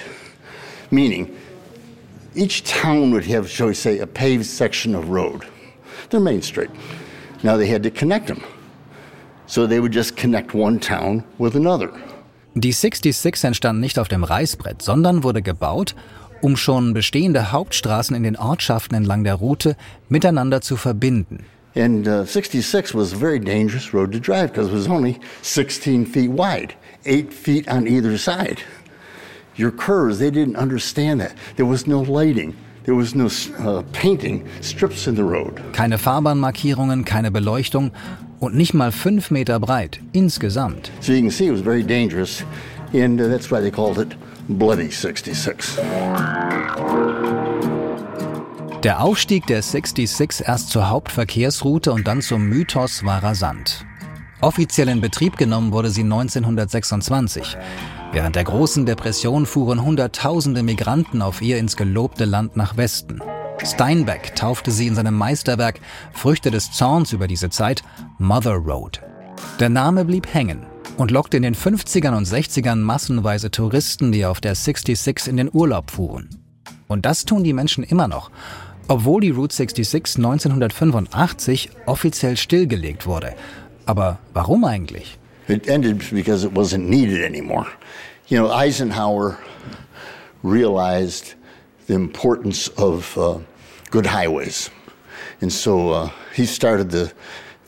meaning 0.91 1.31
each 2.35 2.63
town 2.65 3.13
would 3.13 3.25
have, 3.25 3.49
shall 3.49 3.69
we 3.69 3.75
say, 3.75 3.99
a 4.01 4.07
paved 4.07 4.45
section 4.45 4.95
of 4.95 5.09
road, 5.09 5.47
their 6.11 6.21
main 6.21 6.43
street. 6.43 6.71
Now 7.43 7.57
they 7.57 7.67
had 7.67 7.83
to 7.85 7.91
connect 7.91 8.27
them. 8.27 8.43
So 9.47 9.67
they 9.67 9.81
would 9.81 9.93
just 9.93 10.17
connect 10.17 10.55
one 10.55 10.79
town 10.79 11.25
with 11.39 11.57
another. 11.57 11.91
Die 12.55 12.73
66 12.73 13.45
entstand 13.45 13.81
nicht 13.81 13.99
auf 13.99 14.09
dem 14.09 14.25
Reißbrett, 14.25 14.83
sondern 14.83 15.23
wurde 15.23 15.41
gebaut, 15.41 15.95
um 16.43 16.57
schon 16.57 16.93
bestehende 16.93 17.51
Hauptstraßen 17.51 18.15
in 18.15 18.25
den 18.25 18.37
Ortschaften 18.37 18.95
entlang 18.95 19.25
der 19.25 19.37
Route 19.37 19.75
miteinander 20.11 20.61
zu 20.61 20.77
verbinden. 20.77 21.47
And 21.75 22.07
uh, 22.07 22.25
66 22.27 22.95
was 22.95 23.15
a 23.15 23.17
very 23.17 23.41
dangerous 23.41 23.95
road 23.95 24.13
to 24.13 24.19
drive 24.19 24.53
because 24.53 24.69
it 24.69 24.75
was 24.75 24.87
only 24.87 25.19
16 25.41 26.05
feet 26.05 26.31
wide, 26.31 26.75
eight 27.07 27.33
feet 27.33 27.67
on 27.69 27.87
either 27.87 28.19
side. 28.19 28.59
Your 29.59 29.71
curves, 29.71 30.19
they 30.19 30.31
didn't 30.31 30.57
understand 30.57 31.21
that. 31.23 31.33
There 31.57 31.65
was 31.65 31.87
no 31.87 32.03
lighting. 32.03 32.55
There 32.85 32.95
was 32.95 33.15
no 33.15 33.29
uh, 33.59 33.83
painting 33.93 34.47
strips 34.61 35.07
in 35.07 35.15
the 35.15 35.25
road. 35.25 35.63
Keine 35.73 35.97
Fahrbahnmarkierungen, 35.97 37.07
keine 37.07 37.31
Beleuchtung 37.31 37.93
und 38.43 38.57
nicht 38.57 38.75
mal 38.75 38.91
fünf 38.91 39.31
Meter 39.31 39.61
breit 39.61 40.01
insgesamt. 40.13 40.91
So 41.01 41.13
you 41.13 41.21
can 41.21 41.31
see 41.31 41.47
it 41.47 41.53
was 41.53 41.61
very 41.61 41.85
dangerous, 41.85 42.45
and 42.93 43.21
uh, 43.21 43.29
that's 43.29 43.51
why 43.51 43.61
they 43.61 43.71
called 43.71 43.99
it 43.99 44.17
Bloody 44.49 44.91
66. 44.91 45.79
Der 48.83 49.01
Aufstieg 49.01 49.47
der 49.47 49.63
66 49.63 50.49
erst 50.49 50.71
zur 50.71 50.91
Hauptverkehrsroute 50.91 51.93
und 51.93 52.09
dann 52.09 52.21
zum 52.21 52.49
Mythos 52.49 53.05
war 53.05 53.23
rasant. 53.23 53.87
Offiziell 54.41 54.89
in 54.89 55.01
Betrieb 55.01 55.37
genommen 55.37 55.71
wurde 55.71 55.91
sie 55.91 56.03
1926. 56.03 57.57
Während 58.11 58.35
der 58.35 58.43
großen 58.43 58.85
Depression 58.87 59.47
fuhren 59.47 59.85
Hunderttausende 59.85 60.65
Migranten 60.65 61.23
auf 61.23 61.43
ihr 61.43 61.59
ins 61.59 61.77
gelobte 61.77 62.25
Land 62.25 62.57
nach 62.57 62.77
Westen. 62.77 63.23
Steinbeck 63.65 64.35
taufte 64.35 64.71
sie 64.71 64.87
in 64.87 64.95
seinem 64.95 65.17
Meisterwerk 65.17 65.81
Früchte 66.13 66.51
des 66.51 66.73
Zorns 66.73 67.13
über 67.13 67.29
diese 67.29 67.51
Zeit 67.51 67.83
Mother 68.19 68.55
Road. 68.55 69.01
Der 69.61 69.69
Name 69.69 70.05
blieb 70.05 70.33
hängen 70.33 70.67
und 70.97 71.11
lockte 71.11 71.37
in 71.37 71.43
den 71.43 71.55
50ern 71.55 72.17
und 72.17 72.27
60ern 72.27 72.77
massenweise 72.77 73.51
Touristen, 73.51 74.13
die 74.13 74.27
auf 74.27 74.41
der 74.41 74.55
66 74.55 75.29
in 75.29 75.37
den 75.37 75.51
Urlaub 75.53 75.91
fuhren. 75.91 76.29
Und 76.89 77.07
das 77.07 77.25
tun 77.25 77.45
die 77.45 77.53
Menschen 77.53 77.85
immer 77.85 78.09
noch 78.09 78.31
obwohl 78.89 79.21
die 79.21 79.31
Route 79.31 79.55
66 79.55 80.17
1985 80.17 81.71
offiziell 81.87 82.37
stillgelegt 82.37 83.07
wurde. 83.07 83.35
Aber 83.87 84.19
warum 84.33 84.65
eigentlich? 84.65 85.19
It 85.49 85.67
ended 85.67 85.99
because 86.11 86.47
it 86.47 86.53
wasn't 86.55 86.89
needed 86.89 87.25
anymore. 87.25 87.67
You 88.29 88.39
know, 88.39 88.51
Eisenhower 88.51 89.39
realized 90.43 91.35
the 91.89 91.95
importance 91.95 92.71
of 92.77 93.17
uh, 93.17 93.39
good 93.93 94.07
highways. 94.07 94.71
And 95.41 95.53
so 95.53 95.91
uh, 95.93 96.11
he 96.35 96.47
started 96.47 96.91
the, 96.91 97.13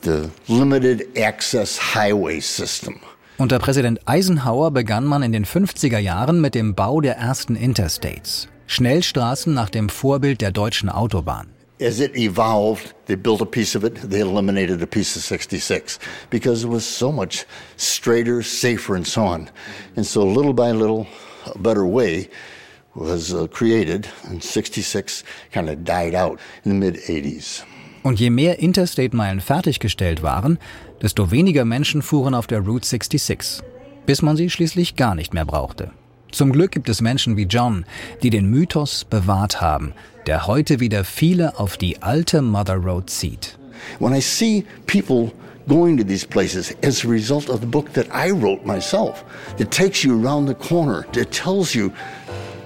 the 0.01 0.31
limited 0.49 1.17
access 1.17 1.79
highway 1.79 2.41
system. 2.41 3.01
Unter 3.39 3.59
Präsident 3.59 3.99
Eisenhower 4.07 4.71
begann 4.71 5.05
man 5.05 5.23
in 5.23 5.33
den 5.33 5.45
50er 5.45 5.99
Jahren 5.99 6.41
mit 6.41 6.55
dem 6.55 6.75
Bau 6.75 7.01
der 7.01 7.17
ersten 7.17 7.57
Interstates. 7.57 8.49
Schnellstraßen 8.67 9.53
nach 9.53 9.71
dem 9.71 9.89
Vorbild 9.89 10.41
der 10.41 10.51
deutschen 10.51 10.89
Autobahn. 10.89 11.49
As 11.81 11.99
it 11.99 12.17
evolved, 12.17 12.95
they 13.07 13.17
built 13.17 13.43
a 13.43 13.45
piece 13.45 13.77
of 13.77 13.85
it, 13.85 13.97
they 14.09 14.21
eliminated 14.21 14.81
a 14.81 14.87
piece 14.87 15.17
of 15.17 15.25
66 15.25 15.99
because 16.31 16.65
it 16.65 16.71
was 16.71 16.85
so 16.85 17.11
much 17.11 17.45
straighter, 17.77 18.43
safer, 18.43 18.95
and 18.95 19.07
so 19.07 19.23
on. 19.23 19.51
And 19.97 20.07
so, 20.07 20.25
little 20.25 20.55
by 20.55 20.71
little, 20.71 21.07
a 21.53 21.59
better 21.59 21.85
way 21.85 22.31
was 22.95 23.33
uh, 23.33 23.47
created, 23.49 24.09
and 24.25 24.43
66 24.43 25.25
kind 25.53 25.69
of 25.69 25.85
died 25.85 26.15
out 26.15 26.39
in 26.65 26.71
the 26.71 26.79
mid 26.79 26.97
80s. 26.97 27.65
Und 28.03 28.21
je 28.21 28.31
mehr 28.31 28.59
Interstate-Meilen 28.59 29.41
fertiggestellt 29.41 30.23
waren, 30.23 30.59
desto 31.01 31.31
weniger 31.31 31.65
Menschen 31.65 32.03
fuhren 32.03 32.35
auf 32.35 32.47
der 32.47 32.61
Route 32.61 32.87
66, 32.87 33.63
bis 34.05 34.21
man 34.21 34.37
sie 34.37 34.51
schließlich 34.51 34.97
gar 34.97 35.15
nicht 35.15 35.33
mehr 35.33 35.47
brauchte. 35.47 35.91
Zum 36.31 36.53
Glück 36.53 36.73
gibt 36.73 36.89
es 36.89 37.01
Menschen 37.01 37.37
wie 37.37 37.45
John, 37.45 37.85
die 38.23 38.31
den 38.31 38.51
Mythos 38.51 39.05
bewahrt 39.05 39.61
haben, 39.61 39.95
der 40.27 40.47
heute 40.47 40.81
wieder 40.81 41.05
viele 41.05 41.59
auf 41.59 41.77
die 41.77 42.03
alte 42.03 42.43
Mother 42.43 42.75
Road 42.77 43.09
zieht. 43.09 43.57
When 44.01 44.15
I 44.15 44.21
see 44.21 44.65
people 44.87 45.33
going 45.69 45.97
to 45.97 46.05
these 46.05 46.27
places 46.27 46.75
as 46.83 47.05
a 47.05 47.09
result 47.09 47.49
of 47.49 47.61
the 47.61 47.67
book 47.67 47.93
that 47.95 48.07
I 48.13 48.31
wrote 48.31 48.67
myself, 48.67 49.25
that 49.59 49.71
takes 49.71 50.03
you 50.03 50.21
around 50.21 50.49
the 50.49 50.55
corner, 50.55 51.07
that 51.13 51.31
tells 51.31 51.75
you 51.75 51.91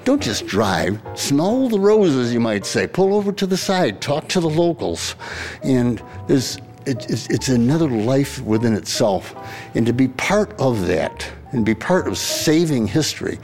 don't 0.08 0.22
just 0.22 0.46
drive, 0.46 0.98
smell 1.14 1.68
the 1.68 1.78
roses, 1.78 2.32
you 2.32 2.40
might 2.40 2.64
say. 2.64 2.86
Pull 2.86 3.12
over 3.12 3.30
to 3.30 3.44
the 3.44 3.58
side, 3.58 4.00
talk 4.00 4.26
to 4.26 4.40
the 4.40 4.48
locals. 4.48 5.16
And 5.62 6.02
there's, 6.26 6.56
it's, 6.86 7.26
it's 7.26 7.50
another 7.50 7.90
life 7.90 8.40
within 8.40 8.72
itself. 8.72 9.34
And 9.74 9.84
to 9.84 9.92
be 9.92 10.08
part 10.08 10.58
of 10.58 10.86
that, 10.86 11.30
and 11.52 11.62
be 11.62 11.74
part 11.74 12.08
of 12.08 12.16
saving 12.16 12.86
history, 12.86 13.38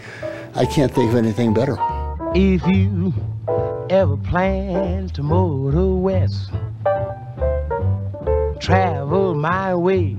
I 0.54 0.64
can't 0.64 0.90
think 0.90 1.10
of 1.10 1.16
anything 1.16 1.52
better. 1.52 1.76
If 2.34 2.66
you 2.66 3.12
ever 3.90 4.16
plan 4.16 5.08
to 5.08 5.22
motor 5.22 5.92
west, 5.92 6.50
travel 8.58 9.34
my 9.34 9.74
way, 9.74 10.16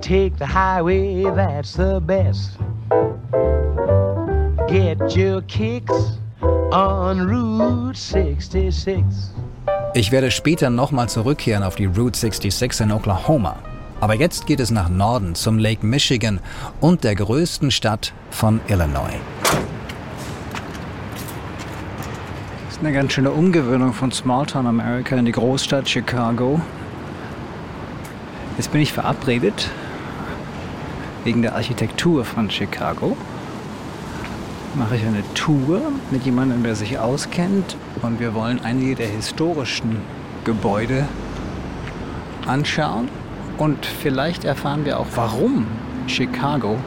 take 0.00 0.36
the 0.36 0.46
highway, 0.46 1.24
that's 1.24 1.74
the 1.74 1.98
best. 1.98 2.52
Get 4.70 5.16
your 5.16 5.42
kicks 5.48 6.16
on 6.70 7.20
Route 7.28 7.98
66. 7.98 9.02
Ich 9.94 10.12
werde 10.12 10.30
später 10.30 10.70
nochmal 10.70 11.08
zurückkehren 11.08 11.64
auf 11.64 11.74
die 11.74 11.86
Route 11.86 12.16
66 12.16 12.86
in 12.86 12.92
Oklahoma. 12.92 13.56
Aber 14.00 14.14
jetzt 14.14 14.46
geht 14.46 14.60
es 14.60 14.70
nach 14.70 14.88
Norden 14.88 15.34
zum 15.34 15.58
Lake 15.58 15.84
Michigan 15.84 16.38
und 16.80 17.02
der 17.02 17.16
größten 17.16 17.72
Stadt 17.72 18.12
von 18.30 18.60
Illinois. 18.68 19.18
Das 22.66 22.76
ist 22.76 22.78
eine 22.78 22.92
ganz 22.92 23.12
schöne 23.12 23.32
Umgewöhnung 23.32 23.92
von 23.92 24.12
Smalltown 24.12 24.68
America 24.68 25.16
in 25.16 25.24
die 25.24 25.32
Großstadt 25.32 25.88
Chicago. 25.88 26.60
Jetzt 28.56 28.70
bin 28.70 28.80
ich 28.82 28.92
verabredet 28.92 29.68
wegen 31.24 31.42
der 31.42 31.56
Architektur 31.56 32.24
von 32.24 32.48
Chicago. 32.48 33.16
Mache 34.74 34.96
ich 34.96 35.04
eine 35.04 35.24
Tour 35.34 35.80
mit 36.12 36.24
jemandem, 36.24 36.62
der 36.62 36.76
sich 36.76 36.96
auskennt 36.96 37.76
und 38.02 38.20
wir 38.20 38.34
wollen 38.34 38.60
einige 38.64 38.94
der 38.94 39.08
historischen 39.08 39.96
Gebäude 40.44 41.08
anschauen 42.46 43.08
und 43.58 43.84
vielleicht 43.84 44.44
erfahren 44.44 44.84
wir 44.84 45.00
auch, 45.00 45.08
warum 45.16 45.66
Chicago 46.06 46.78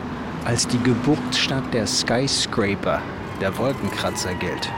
als 0.46 0.66
die 0.66 0.82
Geburtsstadt 0.82 1.74
der 1.74 1.86
Skyscraper, 1.86 3.02
der 3.42 3.58
Wolkenkratzer 3.58 4.34
gilt. 4.36 4.72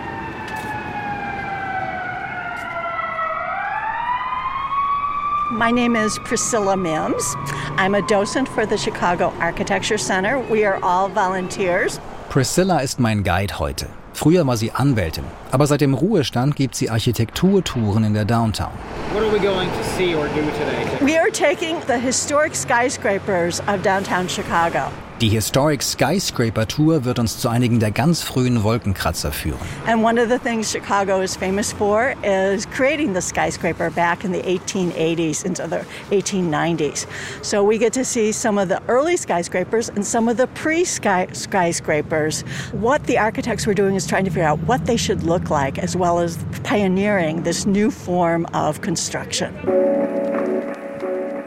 My 5.51 5.71
name 5.71 5.95
is 5.95 6.19
Priscilla 6.25 6.75
Mims. 6.75 7.35
I'm 7.77 7.95
a 7.95 8.01
docent 8.01 8.49
for 8.49 8.65
the 8.65 8.77
Chicago 8.77 9.31
Architecture 9.39 9.97
Center. 9.97 10.39
We 10.49 10.65
are 10.65 10.79
all 10.83 11.07
volunteers. 11.07 11.99
Priscilla 12.35 12.79
ist 12.79 12.99
mein 12.99 13.23
Guide 13.23 13.59
heute. 13.59 13.85
Früher 14.11 14.45
war 14.45 14.57
sie 14.57 14.69
Anwältin, 14.69 15.23
aber 15.51 15.67
seit 15.67 15.79
dem 15.79 15.93
Ruhestand 15.93 16.57
gibt 16.57 16.75
sie 16.75 16.89
Architekturtouren 16.89 18.03
in 18.03 18.13
der 18.13 18.25
Downtown. 18.25 18.73
What 19.13 19.23
are 19.23 19.31
we 19.31 19.39
going 19.39 19.69
to 19.69 19.83
see 19.95 20.13
or 20.13 20.25
do 20.25 20.41
today? 20.51 20.85
We 20.99 21.17
are 21.17 21.31
taking 21.31 21.77
the 21.87 21.97
historic 21.97 22.53
skyscrapers 22.53 23.61
of 23.69 23.81
downtown 23.83 24.27
Chicago. 24.27 24.91
Die 25.21 25.29
Historic 25.29 25.81
Skyscraper 25.81 26.67
Tour 26.67 27.05
wird 27.05 27.19
uns 27.19 27.39
zu 27.39 27.47
einigen 27.47 27.79
der 27.79 27.91
ganz 27.91 28.21
frühen 28.21 28.63
Wolkenkratzer 28.63 29.31
führen. 29.31 29.61
And 29.87 30.03
one 30.03 30.21
of 30.21 30.27
the 30.27 30.37
things 30.37 30.69
Chicago 30.69 31.21
is 31.21 31.37
famous 31.37 31.71
for 31.71 32.13
is 32.21 32.65
creating 32.69 33.13
the 33.13 33.21
skyscraper 33.21 33.89
back 33.89 34.25
in 34.25 34.33
the 34.33 34.41
1880s 34.41 35.45
into 35.45 35.69
the 35.69 35.85
1890s. 36.11 37.07
So 37.41 37.63
we 37.63 37.77
get 37.77 37.93
to 37.93 38.03
see 38.03 38.33
some 38.33 38.57
of 38.57 38.67
the 38.67 38.81
early 38.89 39.15
skyscrapers 39.15 39.87
and 39.87 40.05
some 40.05 40.27
of 40.27 40.35
the 40.35 40.47
pre-skyscrapers. 40.47 42.41
What 42.73 43.01
the 43.05 43.17
architects 43.17 43.65
were 43.65 43.73
doing 43.73 43.95
is 43.95 44.05
trying 44.05 44.25
to 44.25 44.31
figure 44.31 44.49
out 44.49 44.59
what 44.67 44.85
they 44.85 44.97
should 44.97 45.23
look 45.23 45.49
like 45.49 45.79
as 45.79 45.95
well 45.95 46.19
as 46.19 46.37
pioneering 46.65 47.43
this 47.43 47.65
new 47.65 47.89
form 47.89 48.45
of 48.53 48.81
construction. 48.81 49.55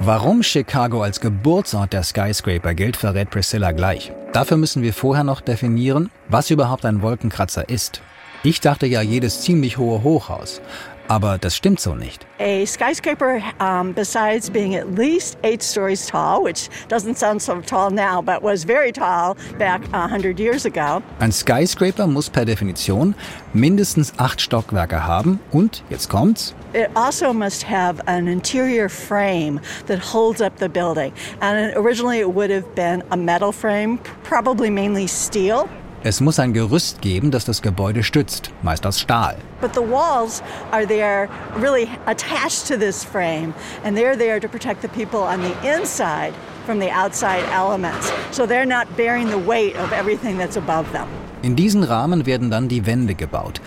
Warum 0.01 0.45
Chicago 0.45 1.03
als 1.03 1.21
Geburtsort 1.21 1.93
der 1.93 2.05
Skyscraper 2.05 2.73
gilt, 2.73 2.97
verrät 2.97 3.31
Priscilla 3.31 3.73
gleich. 3.73 4.13
Dafür 4.33 4.57
müssen 4.57 4.81
wir 4.83 4.95
vorher 4.95 5.25
noch 5.25 5.41
definieren, 5.41 6.11
was 6.29 6.53
überhaupt 6.53 6.85
ein 6.85 7.03
Wolkenkratzer 7.03 7.69
ist. 7.69 8.01
Ich 8.45 8.61
dachte 8.61 8.87
ja 8.87 9.03
jedes 9.03 9.41
ziemlich 9.41 9.77
hohe 9.77 10.05
Hochhaus. 10.05 10.61
Aber 11.09 11.39
das 11.39 11.57
stimmt 11.57 11.81
so 11.81 11.95
nicht. 11.95 12.27
A 12.39 12.65
skyscraper, 12.67 13.41
um, 13.61 13.95
besides 13.95 14.51
being 14.51 14.77
at 14.77 14.95
least 14.95 15.39
eight 15.43 15.63
stories 15.63 16.07
tall, 16.07 16.45
which 16.45 16.69
doesn't 16.89 17.17
sound 17.17 17.41
so 17.41 17.61
tall 17.63 17.91
now, 17.91 18.21
but 18.23 18.43
was 18.43 18.65
very 18.65 18.93
tall 18.93 19.37
back 19.59 19.81
100 19.93 20.39
years 20.39 20.67
ago. 20.67 21.03
Ein 21.19 21.33
Skyscraper 21.33 22.07
muss 22.07 22.29
per 22.29 22.45
Definition 22.45 23.15
mindestens 23.55 24.13
acht 24.19 24.41
Stockwerke 24.41 25.07
haben 25.07 25.41
und, 25.51 25.83
jetzt 25.91 26.09
kommt's, 26.09 26.55
It 26.75 26.91
also 26.95 27.33
must 27.33 27.63
have 27.63 28.01
an 28.07 28.29
interior 28.29 28.91
frame 28.91 29.59
that 29.87 29.99
holds 29.99 30.43
up 30.43 30.59
the 30.59 30.69
building. 30.69 31.15
And 31.41 31.75
originally 31.75 32.19
it 32.19 32.35
would 32.35 32.51
have 32.51 32.75
been 32.75 33.03
a 33.11 33.17
metal 33.17 33.53
frame, 33.53 33.99
probably 34.23 34.69
mainly 34.69 35.07
steel. 35.07 35.67
Es 36.05 36.21
muss 36.21 36.39
ein 36.39 36.53
Gerüst 36.53 37.03
geben, 37.03 37.33
das 37.33 37.45
das 37.45 37.61
Gebäude 37.61 38.05
stützt, 38.05 38.53
meist 38.63 38.87
aus 38.87 39.01
Stahl. 39.01 39.37
But 39.61 39.75
the 39.75 39.81
walls 39.81 40.43
are 40.71 40.87
there 40.87 41.29
really 41.61 41.89
attached 42.07 42.69
to 42.69 42.77
this 42.77 43.03
frame, 43.03 43.53
and 43.85 43.99
they're 43.99 44.17
there 44.17 44.39
to 44.39 44.47
protect 44.47 44.81
the 44.81 44.89
people 44.89 45.19
on 45.19 45.41
the 45.43 45.53
inside 45.69 46.35
from 46.67 46.79
the 46.79 46.91
outside 46.93 47.43
elements. 47.53 48.13
So 48.31 48.47
they're 48.47 48.65
not 48.65 48.87
bearing 48.97 49.29
the 49.29 49.45
weight 49.45 49.75
of 49.77 49.91
everything 49.91 50.39
that's 50.39 50.57
above 50.57 50.87
them. 50.93 51.09
In 51.43 51.57
diesen 51.57 51.83
Rahmen 51.83 52.27
werden 52.27 52.49
dann 52.49 52.69
die 52.69 52.87
Wände 52.87 53.17
gebaut. 53.17 53.61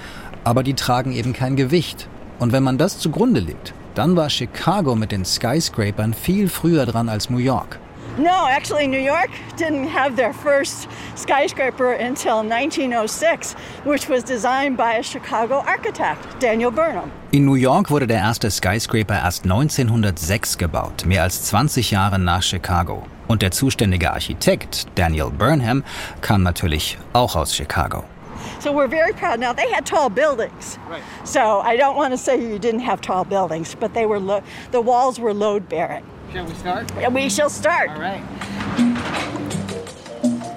Aber 0.45 0.63
die 0.63 0.73
tragen 0.73 1.11
eben 1.11 1.33
kein 1.33 1.57
Gewicht. 1.57 2.07
Und 2.39 2.53
wenn 2.53 2.63
man 2.63 2.77
das 2.77 2.97
zugrunde 2.97 3.41
legt, 3.41 3.73
dann 3.93 4.15
war 4.15 4.29
Chicago 4.29 4.95
mit 4.95 5.11
den 5.11 5.25
Skyscrapern 5.25 6.13
viel 6.13 6.47
früher 6.47 6.85
dran 6.85 7.09
als 7.09 7.29
New 7.29 7.39
York. 7.39 7.80
No, 8.17 8.45
actually, 8.47 8.87
New 8.87 8.99
York 8.99 9.29
didn't 9.57 9.87
have 9.87 10.15
their 10.17 10.33
first 10.33 10.87
skyscraper 11.15 11.93
until 11.93 12.43
1906, 12.43 13.55
which 13.85 14.09
was 14.09 14.23
designed 14.23 14.75
by 14.75 14.95
a 14.99 15.03
Chicago 15.03 15.63
architect, 15.65 16.19
Daniel 16.41 16.71
Burnham. 16.71 17.09
In 17.31 17.45
New 17.45 17.55
York 17.55 17.89
wurde 17.89 18.07
der 18.07 18.17
erste 18.19 18.51
Skyscraper 18.51 19.15
erst 19.23 19.45
1906 19.45 20.57
gebaut, 20.57 21.05
mehr 21.05 21.23
als 21.23 21.43
20 21.45 21.91
Jahre 21.91 22.19
nach 22.19 22.43
Chicago. 22.43 23.03
Und 23.27 23.41
der 23.41 23.51
zuständige 23.51 24.11
Architekt, 24.11 24.87
Daniel 24.95 25.29
Burnham, 25.31 25.83
kam 26.19 26.43
natürlich 26.43 26.97
auch 27.13 27.35
aus 27.37 27.55
Chicago. 27.55 28.03
So 28.59 28.71
we're 28.71 28.89
very 28.89 29.13
proud. 29.13 29.39
Now 29.39 29.53
they 29.53 29.71
had 29.71 29.85
tall 29.85 30.09
buildings, 30.09 30.77
Right. 30.89 31.01
so 31.23 31.61
I 31.63 31.77
don't 31.77 31.95
want 31.95 32.11
to 32.11 32.17
say 32.17 32.35
you 32.35 32.57
didn't 32.59 32.85
have 32.85 32.99
tall 33.01 33.23
buildings, 33.23 33.73
but 33.79 33.93
they 33.93 34.05
were 34.05 34.19
lo- 34.19 34.41
the 34.71 34.81
walls 34.81 35.17
were 35.19 35.33
load 35.33 35.69
bearing. 35.69 36.03
Shall 36.33 36.45
we 36.45 36.53
start? 36.55 37.13
We 37.13 37.29
shall 37.29 37.49
start. 37.49 37.89
All 37.89 37.99
right. 37.99 38.23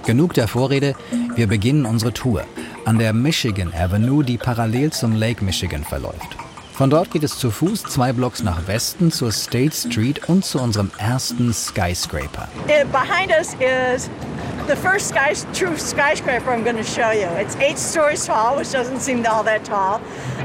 Genug 0.07 0.35
der 0.35 0.47
Vorrede, 0.47 0.95
wir 1.35 1.49
beginnen 1.49 1.85
unsere 1.87 2.13
Tour 2.13 2.45
an 2.85 2.99
der 2.99 3.13
Michigan 3.13 3.73
Avenue, 3.75 4.23
die 4.23 4.37
parallel 4.37 4.93
zum 4.93 5.17
Lake 5.17 5.43
Michigan 5.45 5.83
verläuft. 5.83 6.37
Von 6.75 6.91
dort 6.91 7.11
geht 7.11 7.25
es 7.25 7.39
zu 7.39 7.51
Fuß 7.51 7.85
zwei 7.85 8.13
Blocks 8.13 8.43
nach 8.43 8.67
Westen 8.67 9.11
zur 9.11 9.33
State 9.33 9.75
Street 9.75 10.29
und 10.29 10.45
zu 10.45 10.61
unserem 10.61 10.91
ersten 10.99 11.53
Skyscraper. 11.53 12.49
It, 12.69 12.93
behind 12.93 13.31
us 13.31 13.55
is 13.55 14.11
the 14.69 14.77
first 14.77 15.09
sky, 15.09 15.35
true 15.55 15.77
skyscraper 15.77 16.53
I'm 16.53 16.63
going 16.63 16.77
to 16.77 16.85
show 16.85 17.11
you. 17.11 17.29
It's 17.41 17.57
eight 17.57 17.79
stories 17.79 18.27
tall, 18.27 18.57
which 18.57 18.71
doesn't 18.71 19.01
seem 19.01 19.25
all 19.27 19.43
that 19.45 19.65
tall, 19.65 20.01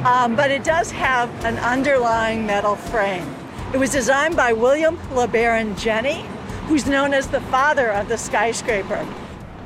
um, 0.06 0.36
but 0.36 0.50
it 0.50 0.64
does 0.64 0.92
have 0.92 1.30
an 1.44 1.58
underlying 1.60 2.46
metal 2.46 2.76
frame. 2.76 3.39
It 3.72 3.78
was 3.80 3.92
designed 3.92 4.36
by 4.36 4.52
William 4.52 4.98
LeBaron 5.14 5.76
Jenney, 5.76 6.24
who's 6.68 6.88
known 6.88 7.14
as 7.14 7.28
the 7.28 7.40
father 7.52 7.90
of 7.92 8.08
the 8.08 8.18
skyscraper. 8.18 9.06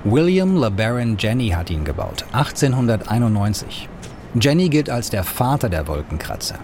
William 0.03 0.57
LeBaron 0.57 1.15
Jenney 1.15 1.51
hat 1.51 1.69
ihn 1.69 1.85
gebaut, 1.85 2.25
1891. 2.33 3.87
Jenny 4.37 4.67
gilt 4.67 4.89
als 4.89 5.09
der 5.09 5.23
Vater 5.23 5.69
der 5.69 5.87
Wolkenkratzer. 5.87 6.59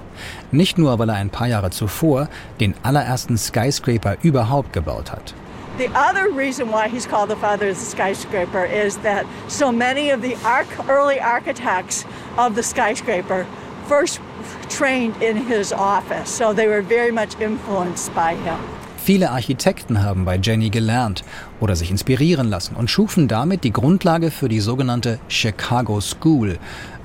Nicht 0.51 0.77
nur, 0.77 0.99
weil 0.99 1.09
er 1.09 1.15
ein 1.15 1.29
paar 1.29 1.47
Jahre 1.47 1.69
zuvor 1.69 2.27
den 2.59 2.73
allerersten 2.83 3.37
Skyscraper 3.37 4.17
überhaupt 4.21 4.73
gebaut 4.73 5.09
hat. 5.11 5.33
The 5.77 5.87
other 5.95 6.29
reason 6.29 6.69
why 6.69 6.89
he's 6.89 7.07
called 7.07 7.29
the 7.29 7.37
father 7.37 7.69
of 7.69 7.77
the 7.77 7.85
skyscraper 7.85 8.65
is 8.65 8.97
that 8.97 9.25
so 9.47 9.71
many 9.71 10.11
of 10.11 10.21
the 10.21 10.35
arch- 10.43 10.67
early 10.89 11.21
architects 11.21 12.05
of 12.35 12.55
the 12.55 12.63
skyscraper 12.63 13.45
first 13.89 14.21
trained 14.69 15.15
in 15.21 15.35
his 15.35 15.73
office, 15.73 16.29
so 16.29 16.53
they 16.53 16.67
were 16.67 16.83
very 16.83 17.11
much 17.11 17.33
influenced 17.41 18.13
by 18.13 18.35
him. 18.35 18.59
Viele 19.03 19.31
Architekten 19.31 20.03
haben 20.03 20.25
bei 20.25 20.37
Jenny 20.37 20.69
gelernt 20.69 21.23
oder 21.59 21.75
sich 21.75 21.89
inspirieren 21.89 22.47
lassen 22.47 22.75
und 22.75 22.91
schufen 22.91 23.27
damit 23.27 23.63
die 23.63 23.73
Grundlage 23.73 24.29
für 24.29 24.47
die 24.47 24.59
sogenannte 24.59 25.17
Chicago 25.27 25.99
School, 26.01 26.59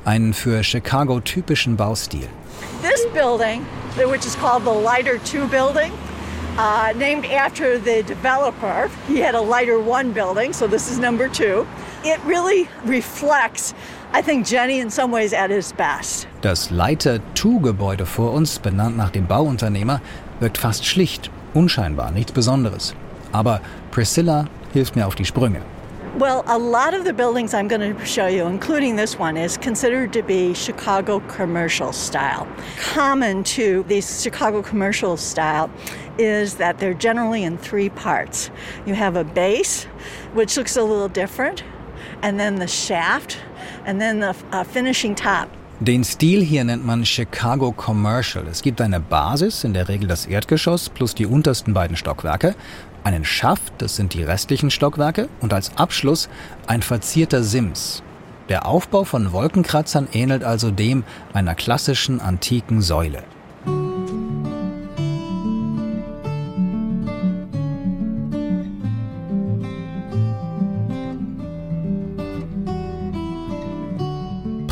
einen 0.05 0.35
für 0.35 0.63
Chicago 0.63 1.21
typischen 1.21 1.77
Baustil. 1.77 2.29
This 2.83 3.07
building, 3.15 3.65
which 3.97 4.27
is 4.27 4.37
called 4.37 4.65
the 4.65 4.85
Lighter 4.85 5.19
2 5.25 5.47
building, 5.49 5.93
uh, 6.59 6.93
named 6.95 7.25
after 7.25 7.79
the 7.79 8.03
developer, 8.03 8.91
he 9.09 9.21
had 9.21 9.35
a 9.35 9.41
Lighter 9.41 9.79
1 9.81 10.13
building, 10.13 10.53
so 10.53 10.67
this 10.69 10.91
is 10.91 10.99
number 10.99 11.29
two. 11.29 11.67
It 12.05 12.21
really 12.27 12.69
reflects, 12.85 13.73
I 14.17 14.23
think, 14.23 14.47
Jenny 14.47 14.79
in 14.79 14.91
some 14.91 15.11
ways 15.11 15.33
at 15.33 15.51
his 15.51 15.73
best. 15.73 16.29
Das 16.41 16.71
Leiter 16.71 17.19
2-Gebäude 17.35 18.07
vor 18.07 18.33
uns, 18.33 18.61
benannt 18.61 18.97
nach 18.97 19.11
dem 19.11 19.27
Bauunternehmer, 19.27 20.01
wirkt 20.39 20.57
fast 20.57 20.87
schlicht, 20.87 21.33
unscheinbar, 21.53 22.13
nichts 22.13 22.31
Besonderes. 22.31 22.95
Aber 23.33 23.61
Priscilla 23.91 24.45
hilft 24.73 24.95
mir 24.95 25.09
auf 25.09 25.17
die 25.17 25.25
Sprünge. 25.25 25.63
Well, 26.17 26.45
a 26.47 26.57
lot 26.57 26.95
of 26.95 27.05
the 27.05 27.13
buildings 27.13 27.55
I'm 27.55 27.67
going 27.67 27.81
to 27.81 28.07
show 28.07 28.29
you, 28.29 28.47
including 28.47 28.95
this 28.95 29.19
one, 29.19 29.37
is 29.37 29.57
considered 29.57 30.13
to 30.13 30.23
be 30.23 30.55
Chicago 30.55 31.19
commercial 31.27 31.93
style. 31.93 32.47
Common 32.79 33.43
to 33.57 33.85
these 33.89 34.23
Chicago 34.23 34.63
commercial 34.63 35.17
style 35.17 35.69
is 36.19 36.55
that 36.59 36.79
they're 36.79 36.95
generally 36.95 37.43
in 37.43 37.59
three 37.59 37.89
parts. 37.89 38.53
You 38.87 38.95
have 38.95 39.17
a 39.17 39.25
base, 39.25 39.89
which 40.35 40.57
looks 40.57 40.77
a 40.77 40.85
little 40.85 41.09
different, 41.09 41.65
and 42.25 42.39
then 42.39 42.59
the 42.59 42.67
shaft, 42.67 43.37
and 43.85 44.01
then 44.01 44.21
the 44.21 44.35
uh, 44.51 44.65
finishing 44.65 45.15
top. 45.15 45.49
Den 45.81 46.05
Stil 46.05 46.41
hier 46.41 46.65
nennt 46.65 46.87
man 46.87 47.05
Chicago 47.05 47.71
Commercial. 47.73 48.47
Es 48.49 48.63
gibt 48.63 48.81
eine 48.81 49.01
Basis, 49.01 49.65
in 49.65 49.75
der 49.75 49.89
Regel 49.89 50.09
das 50.09 50.25
Erdgeschoss 50.25 50.89
plus 50.89 51.15
die 51.15 51.27
untersten 51.27 51.75
beiden 51.75 51.97
Stockwerke, 51.97 52.55
einen 53.03 53.25
Schaft, 53.25 53.75
das 53.79 53.97
sind 53.97 54.15
die 54.15 54.23
restlichen 54.23 54.71
Stockwerke, 54.71 55.29
und 55.41 55.53
als 55.53 55.77
Abschluss 55.77 56.31
ein 56.67 56.81
verzierter 56.81 57.43
Sims. 57.43 58.03
Der 58.49 58.67
Aufbau 58.67 59.05
von 59.05 59.33
Wolkenkratzern 59.33 60.09
ähnelt 60.13 60.45
also 60.45 60.71
dem 60.71 61.05
einer 61.35 61.55
klassischen 61.55 62.21
antiken 62.21 62.81
Säule. 62.81 63.25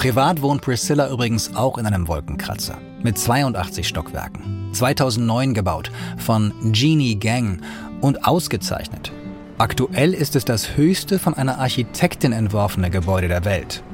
Privat 0.02 0.42
wohnt 0.42 0.62
Priscilla 0.62 1.08
übrigens 1.08 1.54
auch 1.54 1.78
in 1.78 1.86
einem 1.86 2.08
Wolkenkratzer 2.08 2.76
mit 3.04 3.16
82 3.16 3.86
Stockwerken. 3.86 4.70
2009 4.72 5.54
gebaut 5.54 5.92
von 6.18 6.52
Genie 6.72 7.14
Gang 7.14 7.60
und 8.00 8.26
ausgezeichnet. 8.26 9.12
Aktuell 9.58 10.12
ist 10.12 10.34
es 10.34 10.44
das 10.44 10.76
höchste 10.76 11.20
von 11.20 11.34
einer 11.34 11.60
Architektin 11.60 12.32
entworfene 12.32 12.90
Gebäude 12.90 13.28
der 13.28 13.44
Welt. 13.44 13.84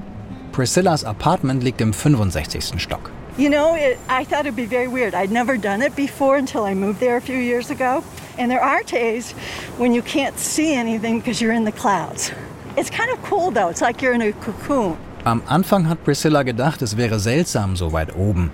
Priscillas 0.52 1.04
Apartment 1.04 1.62
liegt 1.62 1.82
im 1.82 1.92
65. 1.92 2.80
Stock. 2.80 3.10
You 3.36 3.50
know, 3.50 3.74
it, 3.74 3.98
I 4.08 4.24
thought 4.24 4.46
it'd 4.46 4.56
be 4.56 4.66
very 4.66 4.90
weird. 4.90 5.12
I'd 5.12 5.30
never 5.30 5.58
done 5.58 5.84
it 5.84 5.94
before 5.94 6.38
until 6.38 6.64
I 6.64 6.74
moved 6.74 7.00
there 7.00 7.18
a 7.18 7.20
few 7.20 7.36
years 7.36 7.70
ago. 7.70 8.02
And 8.38 8.50
there 8.50 8.62
are 8.62 8.82
days 8.82 9.34
when 9.76 9.92
you 9.92 10.00
can't 10.00 10.38
see 10.38 10.74
anything 10.74 11.18
because 11.18 11.42
you're 11.42 11.54
in 11.54 11.66
the 11.66 11.78
clouds. 11.78 12.32
It's 12.78 12.88
kind 12.88 13.10
of 13.10 13.22
cool 13.24 13.50
though. 13.50 13.68
It's 13.68 13.82
like 13.82 14.00
you're 14.00 14.14
in 14.14 14.22
a 14.22 14.32
cocoon. 14.32 14.96
Am 15.24 15.42
Anfang 15.46 15.88
hat 15.88 16.04
Priscilla 16.04 16.42
gedacht, 16.42 16.80
es 16.82 16.96
wäre 16.96 17.18
seltsam 17.18 17.76
so 17.76 17.92
weit 17.92 18.14
oben. 18.16 18.50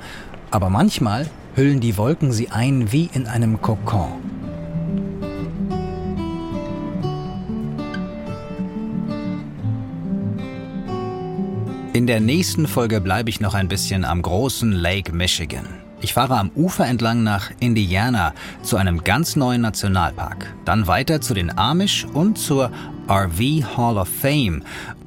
Aber 0.50 0.70
manchmal 0.70 1.28
hüllen 1.54 1.80
die 1.80 1.96
Wolken 1.96 2.32
sie 2.32 2.50
ein 2.50 2.90
wie 2.90 3.10
in 3.12 3.26
einem 3.26 3.60
Kokon. 3.60 4.12
In 11.92 12.08
der 12.08 12.18
nächsten 12.18 12.66
Folge 12.66 13.00
bleibe 13.00 13.30
ich 13.30 13.40
noch 13.40 13.54
ein 13.54 13.68
bisschen 13.68 14.04
am 14.04 14.20
großen 14.20 14.72
Lake 14.72 15.12
Michigan. 15.12 15.64
Ich 16.00 16.12
fahre 16.12 16.36
am 16.36 16.50
Ufer 16.54 16.86
entlang 16.86 17.22
nach 17.22 17.50
Indiana 17.60 18.34
zu 18.62 18.76
einem 18.76 19.04
ganz 19.04 19.36
neuen 19.36 19.62
Nationalpark. 19.62 20.52
Dann 20.64 20.86
weiter 20.86 21.20
zu 21.20 21.34
den 21.34 21.56
Amish 21.56 22.04
und 22.12 22.36
zur 22.36 22.70
RV 23.08 23.76
Hall 23.76 23.96
of 23.96 24.08
Fame, 24.08 24.64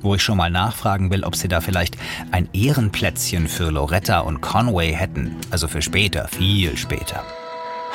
wo 0.07 0.15
ich 0.15 0.23
schon 0.23 0.37
mal 0.37 0.49
nachfragen 0.49 1.11
will, 1.11 1.23
ob 1.23 1.35
sie 1.35 1.49
da 1.49 1.59
vielleicht 1.59 1.97
ein 2.31 2.47
Ehrenplätzchen 2.53 3.47
für 3.47 3.69
Loretta 3.69 4.21
und 4.21 4.39
Conway 4.41 4.93
hätten. 4.93 5.35
Also 5.51 5.67
für 5.67 5.81
später, 5.81 6.27
viel 6.29 6.77
später. 6.77 7.23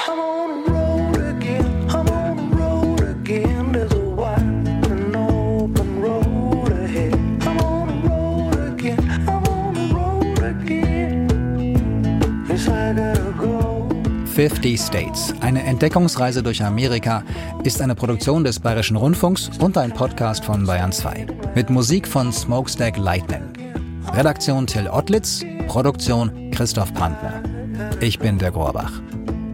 I'm 0.07 0.19
on 0.19 0.65
the 0.65 0.71
road 0.71 1.17
again. 1.19 1.65
I'm 1.89 2.11
on 2.11 2.37
the 2.37 2.57
road 2.57 3.01
again. 3.03 3.72
50 14.49 14.81
States, 14.81 15.33
eine 15.39 15.63
Entdeckungsreise 15.63 16.43
durch 16.43 16.65
Amerika, 16.65 17.23
ist 17.63 17.81
eine 17.81 17.95
Produktion 17.95 18.43
des 18.43 18.59
Bayerischen 18.59 18.97
Rundfunks 18.97 19.49
und 19.61 19.79
ein 19.79 19.93
Podcast 19.93 20.45
von 20.45 20.67
Bayern 20.67 20.91
2. 20.91 21.27
Mit 21.55 21.71
Musik 21.71 22.09
von 22.09 22.33
Smokestack 22.33 22.97
Lightning. 22.97 23.45
Redaktion 24.13 24.67
Till 24.67 24.89
Ottlitz, 24.89 25.45
Produktion 25.69 26.51
Christoph 26.51 26.93
Pantner. 26.93 27.41
Ich 28.01 28.19
bin 28.19 28.37
der 28.39 28.51
Gorbach. 28.51 28.91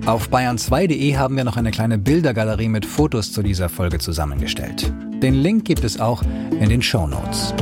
Auf 0.07 0.31
bayern2.de 0.31 1.17
haben 1.17 1.37
wir 1.37 1.45
noch 1.45 1.59
eine 1.59 1.71
kleine 1.71 1.99
Bildergalerie 1.99 2.69
mit 2.69 2.87
Fotos 2.87 3.31
zu 3.31 3.43
dieser 3.43 3.69
Folge 3.69 3.99
zusammengestellt. 3.99 4.91
Den 5.23 5.35
Link 5.35 5.67
gibt 5.67 5.85
es 5.85 6.01
auch 6.01 6.23
in 6.59 6.71
den 6.71 6.81
Show 6.81 7.07
Notes. 7.07 7.53